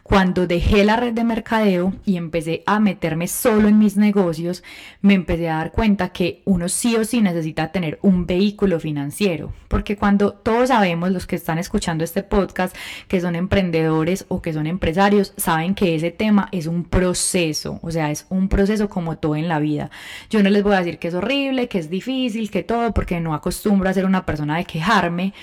cuando 0.06 0.46
dejé 0.46 0.84
la 0.84 0.94
red 0.94 1.14
de 1.14 1.24
mercadeo 1.24 1.92
y 2.04 2.16
empecé 2.16 2.62
a 2.64 2.78
meterme 2.78 3.26
solo 3.26 3.66
en 3.66 3.80
mis 3.80 3.96
negocios, 3.96 4.62
me 5.02 5.14
empecé 5.14 5.48
a 5.48 5.56
dar 5.56 5.72
cuenta 5.72 6.10
que 6.10 6.42
uno 6.44 6.68
sí 6.68 6.94
o 6.94 7.04
sí 7.04 7.20
necesita 7.20 7.72
tener 7.72 7.98
un 8.02 8.24
vehículo 8.24 8.78
financiero, 8.78 9.52
porque 9.66 9.96
cuando 9.96 10.32
todos 10.32 10.68
sabemos, 10.68 11.10
los 11.10 11.26
que 11.26 11.34
están 11.34 11.58
escuchando 11.58 12.04
este 12.04 12.22
podcast, 12.22 12.76
que 13.08 13.20
son 13.20 13.34
emprendedores 13.34 14.26
o 14.28 14.40
que 14.40 14.52
son 14.52 14.68
empresarios, 14.68 15.34
saben 15.36 15.74
que 15.74 15.96
ese 15.96 16.12
tema 16.12 16.50
es 16.52 16.68
un 16.68 16.84
proceso, 16.84 17.80
o 17.82 17.90
sea, 17.90 18.12
es 18.12 18.26
un 18.28 18.48
proceso 18.48 18.88
como 18.88 19.18
todo 19.18 19.34
en 19.34 19.48
la 19.48 19.58
vida. 19.58 19.90
Yo 20.30 20.40
no 20.40 20.50
les 20.50 20.62
voy 20.62 20.74
a 20.74 20.78
decir 20.78 21.00
que 21.00 21.08
es 21.08 21.14
horrible, 21.14 21.66
que 21.66 21.80
es 21.80 21.90
difícil, 21.90 22.52
que 22.52 22.62
todo, 22.62 22.94
porque 22.94 23.18
no 23.18 23.34
acostumbro 23.34 23.90
a 23.90 23.92
ser 23.92 24.04
una 24.04 24.24
persona 24.24 24.56
de 24.56 24.66
quejarme, 24.66 25.34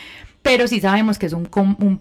pero 0.43 0.67
sí 0.67 0.81
sabemos 0.81 1.17
que 1.17 1.25
es 1.25 1.33
un, 1.33 1.47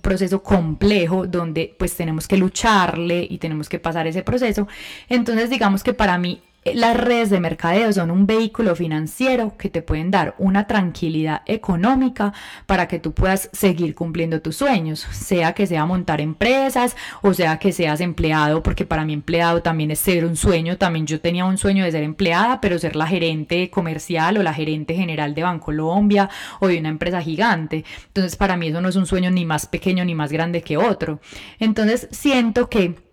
proceso 0.02 0.42
complejo 0.42 1.26
donde 1.26 1.74
pues 1.78 1.94
tenemos 1.94 2.26
que 2.28 2.36
lucharle 2.36 3.26
y 3.30 3.38
tenemos 3.38 3.68
que 3.68 3.78
pasar 3.78 4.06
ese 4.06 4.22
proceso. 4.22 4.68
Entonces 5.08 5.48
digamos 5.48 5.82
que 5.82 5.94
para 5.94 6.18
mí 6.18 6.42
las 6.64 6.96
redes 6.96 7.30
de 7.30 7.40
mercadeo 7.40 7.92
son 7.92 8.10
un 8.10 8.26
vehículo 8.26 8.76
financiero 8.76 9.56
que 9.58 9.68
te 9.68 9.82
pueden 9.82 10.10
dar 10.12 10.34
una 10.38 10.66
tranquilidad 10.66 11.42
económica 11.46 12.32
para 12.66 12.86
que 12.86 13.00
tú 13.00 13.12
puedas 13.12 13.50
seguir 13.52 13.94
cumpliendo 13.94 14.40
tus 14.40 14.56
sueños, 14.56 15.00
sea 15.10 15.54
que 15.54 15.66
sea 15.66 15.86
montar 15.86 16.20
empresas 16.20 16.96
o 17.20 17.34
sea 17.34 17.58
que 17.58 17.72
seas 17.72 18.00
empleado, 18.00 18.62
porque 18.62 18.86
para 18.86 19.04
mí 19.04 19.12
empleado 19.12 19.62
también 19.62 19.90
es 19.90 19.98
ser 19.98 20.24
un 20.24 20.36
sueño, 20.36 20.78
también 20.78 21.06
yo 21.06 21.20
tenía 21.20 21.44
un 21.44 21.58
sueño 21.58 21.84
de 21.84 21.90
ser 21.90 22.04
empleada, 22.04 22.60
pero 22.60 22.78
ser 22.78 22.94
la 22.94 23.06
gerente 23.06 23.68
comercial 23.70 24.38
o 24.38 24.42
la 24.42 24.54
gerente 24.54 24.94
general 24.94 25.34
de 25.34 25.42
Bancolombia 25.42 26.30
o 26.60 26.68
de 26.68 26.78
una 26.78 26.90
empresa 26.90 27.20
gigante. 27.20 27.84
Entonces 28.06 28.36
para 28.36 28.56
mí 28.56 28.68
eso 28.68 28.80
no 28.80 28.88
es 28.88 28.96
un 28.96 29.06
sueño 29.06 29.30
ni 29.30 29.44
más 29.44 29.66
pequeño 29.66 30.04
ni 30.04 30.14
más 30.14 30.30
grande 30.30 30.62
que 30.62 30.76
otro. 30.76 31.20
Entonces 31.58 32.08
siento 32.12 32.68
que 32.68 33.11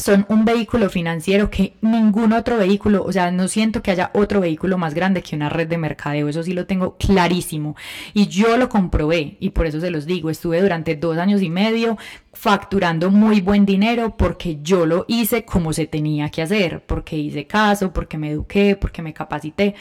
son 0.00 0.26
un 0.28 0.44
vehículo 0.44 0.90
financiero 0.90 1.50
que 1.50 1.74
ningún 1.80 2.32
otro 2.32 2.56
vehículo, 2.56 3.04
o 3.04 3.12
sea, 3.12 3.30
no 3.30 3.48
siento 3.48 3.82
que 3.82 3.90
haya 3.90 4.10
otro 4.14 4.40
vehículo 4.40 4.78
más 4.78 4.94
grande 4.94 5.22
que 5.22 5.36
una 5.36 5.48
red 5.48 5.68
de 5.68 5.78
mercadeo, 5.78 6.28
eso 6.28 6.42
sí 6.42 6.52
lo 6.52 6.66
tengo 6.66 6.96
clarísimo. 6.96 7.76
Y 8.14 8.26
yo 8.28 8.56
lo 8.56 8.68
comprobé 8.68 9.36
y 9.40 9.50
por 9.50 9.66
eso 9.66 9.80
se 9.80 9.90
los 9.90 10.06
digo, 10.06 10.30
estuve 10.30 10.60
durante 10.60 10.96
dos 10.96 11.18
años 11.18 11.42
y 11.42 11.50
medio 11.50 11.98
facturando 12.32 13.10
muy 13.10 13.40
buen 13.40 13.66
dinero 13.66 14.16
porque 14.16 14.58
yo 14.62 14.86
lo 14.86 15.04
hice 15.08 15.44
como 15.44 15.72
se 15.72 15.86
tenía 15.86 16.30
que 16.30 16.42
hacer, 16.42 16.84
porque 16.86 17.16
hice 17.16 17.46
caso, 17.46 17.92
porque 17.92 18.18
me 18.18 18.30
eduqué, 18.30 18.76
porque 18.76 19.02
me 19.02 19.12
capacité. 19.12 19.74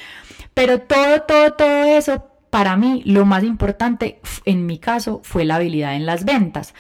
Pero 0.54 0.82
todo, 0.82 1.22
todo, 1.22 1.54
todo 1.54 1.86
eso, 1.86 2.26
para 2.50 2.76
mí, 2.76 3.04
lo 3.06 3.26
más 3.26 3.44
importante 3.44 4.20
en 4.46 4.66
mi 4.66 4.80
caso 4.80 5.22
fue 5.24 5.46
la 5.46 5.56
habilidad 5.56 5.96
en 5.96 6.06
las 6.06 6.26
ventas. 6.26 6.74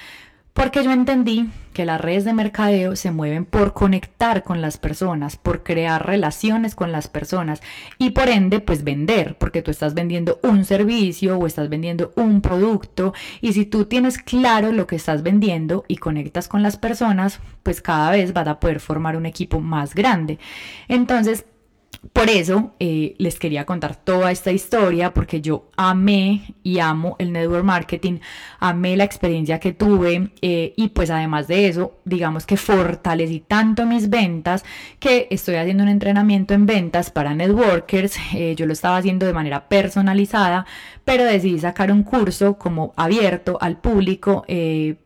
Porque 0.60 0.84
yo 0.84 0.92
entendí 0.92 1.50
que 1.72 1.86
las 1.86 2.02
redes 2.02 2.26
de 2.26 2.34
mercadeo 2.34 2.98
se 2.98 3.12
mueven 3.12 3.46
por 3.46 3.74
conectar 3.74 4.44
con 4.44 4.60
las 4.60 4.78
personas, 4.78 5.38
por 5.38 5.64
crear 5.64 6.06
relaciones 6.06 6.76
con 6.76 6.92
las 6.92 7.08
personas 7.08 7.62
y 7.98 8.10
por 8.10 8.28
ende 8.28 8.60
pues 8.60 8.84
vender, 8.84 9.38
porque 9.38 9.62
tú 9.62 9.72
estás 9.72 9.94
vendiendo 9.94 10.38
un 10.44 10.66
servicio 10.66 11.38
o 11.40 11.48
estás 11.48 11.70
vendiendo 11.70 12.12
un 12.18 12.42
producto 12.42 13.14
y 13.40 13.54
si 13.54 13.66
tú 13.66 13.86
tienes 13.86 14.18
claro 14.18 14.74
lo 14.74 14.86
que 14.86 14.98
estás 14.98 15.24
vendiendo 15.24 15.86
y 15.88 15.96
conectas 15.96 16.50
con 16.50 16.62
las 16.62 16.76
personas, 16.76 17.40
pues 17.64 17.82
cada 17.82 18.12
vez 18.12 18.34
vas 18.34 18.50
a 18.50 18.60
poder 18.60 18.82
formar 18.82 19.16
un 19.16 19.26
equipo 19.26 19.62
más 19.62 19.96
grande. 19.96 20.40
Entonces, 20.90 21.46
por 22.14 22.30
eso 22.30 22.76
eh, 22.80 23.16
les 23.18 23.40
quería 23.40 23.66
contar 23.66 23.96
toda 23.96 24.32
esta 24.32 24.52
historia 24.52 25.14
porque 25.14 25.42
yo 25.42 25.70
amé 25.76 26.56
y 26.64 26.80
amo 26.80 27.18
el 27.20 27.34
network 27.34 27.66
marketing, 27.66 28.20
amé 28.60 28.96
la 28.96 29.04
experiencia 29.04 29.60
que 29.60 29.74
tuve 29.74 30.32
eh, 30.42 30.74
y 30.78 30.90
pues 30.90 31.10
además 31.10 31.48
de 31.48 31.68
eso, 31.68 32.00
digamos 32.06 32.46
que 32.46 32.56
fortalecí 32.56 33.42
tanto 33.42 33.86
mis 33.86 34.10
ventas 34.10 34.64
que 35.00 35.28
estoy 35.30 35.56
haciendo 35.56 35.84
un 35.84 35.90
entrenamiento 35.90 36.54
en 36.54 36.66
ventas 36.66 37.12
para 37.12 37.36
networkers, 37.36 38.16
eh, 38.34 38.56
yo 38.56 38.66
lo 38.66 38.74
estaba 38.74 38.98
haciendo 38.98 39.26
de 39.26 39.34
manera 39.34 39.68
personalizada, 39.68 40.66
pero 41.10 41.26
decidí 41.26 41.58
sacar 41.58 41.92
un 41.92 42.04
curso 42.04 42.60
como 42.60 42.94
abierto 42.96 43.58
al 43.62 43.78
público 43.78 44.46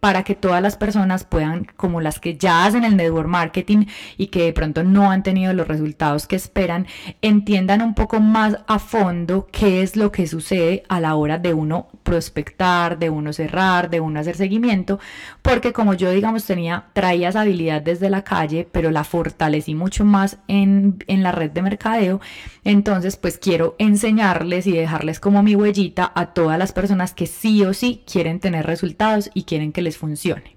para 0.02 0.24
que 0.24 0.36
todas 0.36 0.62
las 0.62 0.76
personas 0.76 1.24
puedan, 1.24 1.66
como 1.78 2.02
las 2.02 2.20
que 2.20 2.36
ya 2.36 2.66
hacen 2.66 2.84
el 2.84 2.98
network 2.98 3.30
marketing 3.30 3.86
y 4.18 4.28
que 4.28 4.44
de 4.44 4.52
pronto 4.52 4.84
no 4.84 5.12
han 5.12 5.24
tenido 5.24 5.54
los 5.54 5.66
resultados 5.66 6.28
que 6.28 6.36
esperan, 6.36 6.88
entiendan 7.22 7.82
un 7.82 7.96
poco 7.96 8.20
más 8.20 8.58
a 8.68 8.80
fondo 8.80 9.48
qué 9.50 9.82
es 9.82 9.96
lo 9.96 10.12
que 10.12 10.28
sucede 10.28 10.84
a 10.90 11.00
la 11.00 11.16
hora 11.16 11.38
de 11.38 11.54
uno 11.54 11.88
prospectar, 12.04 13.00
de 13.00 13.10
uno 13.10 13.32
cerrar, 13.32 13.90
de 13.90 14.02
uno 14.02 14.20
hacer 14.20 14.36
seguimiento, 14.36 15.00
porque 15.42 15.72
como 15.72 15.94
yo 15.94 16.12
digamos 16.12 16.44
tenía, 16.44 16.88
traía 16.92 17.30
esa 17.30 17.42
habilidad 17.42 17.82
desde 17.82 18.10
la 18.10 18.26
calle, 18.26 18.68
pero 18.70 18.92
la 18.92 19.06
fortalecí 19.06 19.74
mucho 19.74 20.04
más 20.04 20.38
en, 20.50 21.02
en 21.08 21.24
la 21.24 21.32
red 21.32 21.52
de 21.52 21.62
mercadeo, 21.62 22.20
entonces 22.66 23.16
pues 23.16 23.38
quiero 23.38 23.78
enseñarles 23.80 24.68
y 24.68 24.74
dejarles 24.74 25.22
como 25.22 25.42
mi 25.44 25.56
huellita 25.56 25.93
a 25.98 26.34
todas 26.34 26.58
las 26.60 26.72
personas 26.72 27.14
que 27.14 27.28
sí 27.28 27.64
o 27.64 27.74
sí 27.74 28.04
quieren 28.12 28.40
tener 28.40 28.66
resultados 28.66 29.30
y 29.34 29.44
quieren 29.44 29.72
que 29.72 29.82
les 29.82 29.98
funcione. 29.98 30.56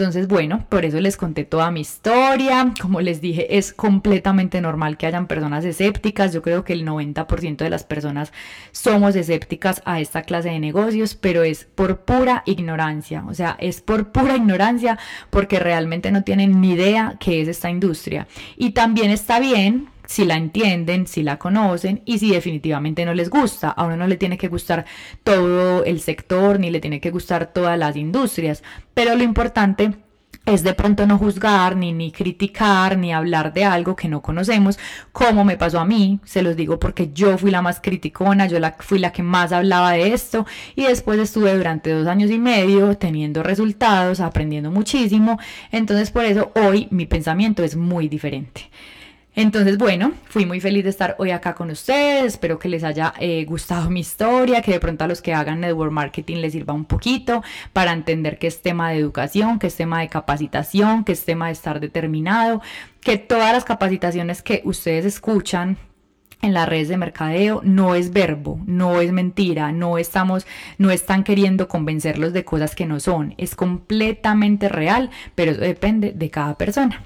Entonces, 0.00 0.28
bueno, 0.28 0.64
por 0.70 0.86
eso 0.86 0.98
les 0.98 1.18
conté 1.18 1.44
toda 1.44 1.70
mi 1.70 1.82
historia. 1.82 2.72
Como 2.80 3.02
les 3.02 3.20
dije, 3.20 3.58
es 3.58 3.74
completamente 3.74 4.62
normal 4.62 4.96
que 4.96 5.06
hayan 5.06 5.26
personas 5.26 5.62
escépticas. 5.62 6.32
Yo 6.32 6.40
creo 6.40 6.64
que 6.64 6.72
el 6.72 6.86
90% 6.86 7.58
de 7.58 7.68
las 7.68 7.84
personas 7.84 8.32
somos 8.72 9.14
escépticas 9.14 9.82
a 9.84 10.00
esta 10.00 10.22
clase 10.22 10.48
de 10.48 10.58
negocios, 10.58 11.16
pero 11.16 11.42
es 11.42 11.64
por 11.66 12.00
pura 12.00 12.42
ignorancia. 12.46 13.24
O 13.28 13.34
sea, 13.34 13.56
es 13.60 13.82
por 13.82 14.10
pura 14.10 14.36
ignorancia 14.36 14.98
porque 15.28 15.58
realmente 15.58 16.10
no 16.12 16.24
tienen 16.24 16.62
ni 16.62 16.72
idea 16.72 17.16
qué 17.20 17.42
es 17.42 17.48
esta 17.48 17.68
industria. 17.68 18.26
Y 18.56 18.70
también 18.70 19.10
está 19.10 19.38
bien 19.38 19.90
si 20.10 20.24
la 20.24 20.34
entienden, 20.34 21.06
si 21.06 21.22
la 21.22 21.38
conocen 21.38 22.02
y 22.04 22.18
si 22.18 22.32
definitivamente 22.32 23.04
no 23.04 23.14
les 23.14 23.30
gusta. 23.30 23.70
A 23.70 23.84
uno 23.84 23.96
no 23.96 24.08
le 24.08 24.16
tiene 24.16 24.36
que 24.38 24.48
gustar 24.48 24.84
todo 25.22 25.84
el 25.84 26.00
sector 26.00 26.58
ni 26.58 26.68
le 26.72 26.80
tiene 26.80 27.00
que 27.00 27.12
gustar 27.12 27.52
todas 27.52 27.78
las 27.78 27.94
industrias, 27.94 28.64
pero 28.92 29.14
lo 29.14 29.22
importante 29.22 29.92
es 30.46 30.64
de 30.64 30.74
pronto 30.74 31.06
no 31.06 31.16
juzgar, 31.16 31.76
ni, 31.76 31.92
ni 31.92 32.10
criticar, 32.10 32.98
ni 32.98 33.12
hablar 33.12 33.52
de 33.52 33.64
algo 33.64 33.94
que 33.94 34.08
no 34.08 34.20
conocemos, 34.20 34.80
como 35.12 35.44
me 35.44 35.56
pasó 35.56 35.78
a 35.78 35.84
mí, 35.84 36.18
se 36.24 36.42
los 36.42 36.56
digo 36.56 36.80
porque 36.80 37.12
yo 37.12 37.38
fui 37.38 37.52
la 37.52 37.62
más 37.62 37.78
criticona, 37.78 38.48
yo 38.48 38.58
la, 38.58 38.74
fui 38.80 38.98
la 38.98 39.12
que 39.12 39.22
más 39.22 39.52
hablaba 39.52 39.92
de 39.92 40.12
esto 40.12 40.44
y 40.74 40.86
después 40.86 41.20
estuve 41.20 41.54
durante 41.54 41.92
dos 41.92 42.08
años 42.08 42.32
y 42.32 42.38
medio 42.40 42.96
teniendo 42.96 43.44
resultados, 43.44 44.18
aprendiendo 44.18 44.72
muchísimo, 44.72 45.38
entonces 45.70 46.10
por 46.10 46.24
eso 46.24 46.50
hoy 46.56 46.88
mi 46.90 47.06
pensamiento 47.06 47.62
es 47.62 47.76
muy 47.76 48.08
diferente. 48.08 48.70
Entonces, 49.36 49.78
bueno, 49.78 50.12
fui 50.28 50.44
muy 50.44 50.60
feliz 50.60 50.82
de 50.82 50.90
estar 50.90 51.14
hoy 51.18 51.30
acá 51.30 51.54
con 51.54 51.70
ustedes. 51.70 52.24
Espero 52.24 52.58
que 52.58 52.68
les 52.68 52.82
haya 52.82 53.14
eh, 53.20 53.44
gustado 53.44 53.88
mi 53.88 54.00
historia, 54.00 54.60
que 54.60 54.72
de 54.72 54.80
pronto 54.80 55.04
a 55.04 55.08
los 55.08 55.22
que 55.22 55.32
hagan 55.32 55.60
network 55.60 55.92
marketing 55.92 56.38
les 56.38 56.52
sirva 56.52 56.74
un 56.74 56.84
poquito 56.84 57.42
para 57.72 57.92
entender 57.92 58.38
que 58.38 58.48
es 58.48 58.60
tema 58.60 58.90
de 58.90 58.98
educación, 58.98 59.58
que 59.60 59.68
es 59.68 59.76
tema 59.76 60.00
de 60.00 60.08
capacitación, 60.08 61.04
que 61.04 61.12
es 61.12 61.24
tema 61.24 61.46
de 61.46 61.52
estar 61.52 61.78
determinado, 61.78 62.60
que 63.00 63.18
todas 63.18 63.52
las 63.52 63.64
capacitaciones 63.64 64.42
que 64.42 64.62
ustedes 64.64 65.04
escuchan 65.04 65.78
en 66.42 66.54
las 66.54 66.68
redes 66.68 66.88
de 66.88 66.96
mercadeo 66.96 67.60
no 67.62 67.94
es 67.94 68.12
verbo, 68.12 68.60
no 68.66 69.00
es 69.00 69.12
mentira, 69.12 69.72
no 69.72 69.98
estamos, 69.98 70.46
no 70.78 70.90
están 70.90 71.22
queriendo 71.22 71.68
convencerlos 71.68 72.32
de 72.32 72.44
cosas 72.44 72.74
que 72.74 72.86
no 72.86 72.98
son, 72.98 73.34
es 73.38 73.54
completamente 73.54 74.68
real, 74.68 75.10
pero 75.34 75.52
eso 75.52 75.60
depende 75.60 76.12
de 76.12 76.30
cada 76.30 76.56
persona. 76.56 77.04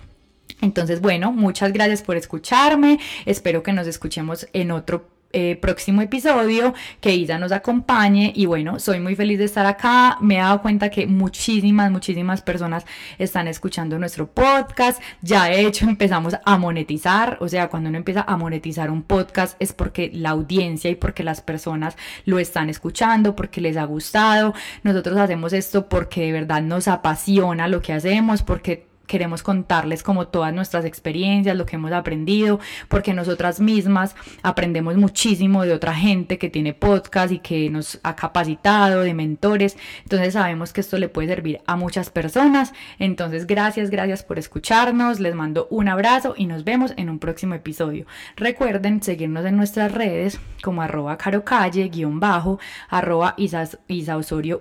Entonces, 0.60 1.00
bueno, 1.00 1.32
muchas 1.32 1.72
gracias 1.72 2.02
por 2.02 2.16
escucharme. 2.16 2.98
Espero 3.26 3.62
que 3.62 3.72
nos 3.72 3.86
escuchemos 3.86 4.48
en 4.52 4.70
otro 4.70 5.14
eh, 5.36 5.56
próximo 5.56 6.00
episodio, 6.00 6.74
que 7.00 7.12
Isa 7.12 7.40
nos 7.40 7.50
acompañe. 7.50 8.32
Y 8.36 8.46
bueno, 8.46 8.78
soy 8.78 9.00
muy 9.00 9.16
feliz 9.16 9.40
de 9.40 9.46
estar 9.46 9.66
acá, 9.66 10.16
me 10.20 10.36
he 10.36 10.38
dado 10.38 10.62
cuenta 10.62 10.90
que 10.90 11.08
muchísimas, 11.08 11.90
muchísimas 11.90 12.40
personas 12.40 12.86
están 13.18 13.48
escuchando 13.48 13.98
nuestro 13.98 14.28
podcast, 14.28 15.02
ya 15.22 15.46
de 15.46 15.66
hecho 15.66 15.86
empezamos 15.88 16.36
a 16.44 16.56
monetizar, 16.56 17.36
o 17.40 17.48
sea, 17.48 17.68
cuando 17.68 17.88
uno 17.88 17.98
empieza 17.98 18.22
a 18.22 18.36
monetizar 18.36 18.92
un 18.92 19.02
podcast 19.02 19.56
es 19.58 19.72
porque 19.72 20.08
la 20.14 20.30
audiencia 20.30 20.88
y 20.88 20.94
porque 20.94 21.24
las 21.24 21.40
personas 21.40 21.96
lo 22.26 22.38
están 22.38 22.70
escuchando, 22.70 23.34
porque 23.34 23.60
les 23.60 23.76
ha 23.76 23.86
gustado, 23.86 24.54
nosotros 24.84 25.16
hacemos 25.16 25.52
esto 25.52 25.88
porque 25.88 26.20
de 26.26 26.32
verdad 26.32 26.62
nos 26.62 26.86
apasiona 26.86 27.66
lo 27.66 27.82
que 27.82 27.92
hacemos, 27.92 28.42
porque 28.42 28.93
queremos 29.06 29.42
contarles 29.42 30.02
como 30.02 30.28
todas 30.28 30.52
nuestras 30.52 30.84
experiencias, 30.84 31.56
lo 31.56 31.66
que 31.66 31.76
hemos 31.76 31.92
aprendido, 31.92 32.60
porque 32.88 33.14
nosotras 33.14 33.60
mismas 33.60 34.16
aprendemos 34.42 34.96
muchísimo 34.96 35.64
de 35.64 35.72
otra 35.72 35.94
gente 35.94 36.38
que 36.38 36.50
tiene 36.50 36.74
podcast 36.74 37.32
y 37.32 37.38
que 37.38 37.70
nos 37.70 38.00
ha 38.02 38.16
capacitado, 38.16 39.02
de 39.02 39.14
mentores. 39.14 39.76
Entonces 40.02 40.34
sabemos 40.34 40.72
que 40.72 40.80
esto 40.80 40.98
le 40.98 41.08
puede 41.08 41.28
servir 41.28 41.60
a 41.66 41.76
muchas 41.76 42.10
personas. 42.10 42.72
Entonces 42.98 43.46
gracias, 43.46 43.90
gracias 43.90 44.22
por 44.22 44.38
escucharnos. 44.38 45.20
Les 45.20 45.34
mando 45.34 45.68
un 45.70 45.88
abrazo 45.88 46.34
y 46.36 46.46
nos 46.46 46.64
vemos 46.64 46.94
en 46.96 47.10
un 47.10 47.18
próximo 47.18 47.54
episodio. 47.54 48.06
Recuerden 48.36 49.02
seguirnos 49.02 49.44
en 49.44 49.56
nuestras 49.56 49.92
redes 49.92 50.40
como 50.62 50.82
arroba 50.82 51.18
carocalle, 51.18 51.88
guion 51.88 52.20
bajo, 52.20 52.58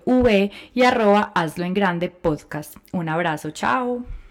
v 0.06 0.52
y 0.74 0.84
arroba 0.84 1.32
hazlo 1.34 1.66
en 1.66 1.74
grande 1.74 2.10
podcast. 2.10 2.76
Un 2.92 3.10
abrazo, 3.10 3.52
chao. 3.52 4.23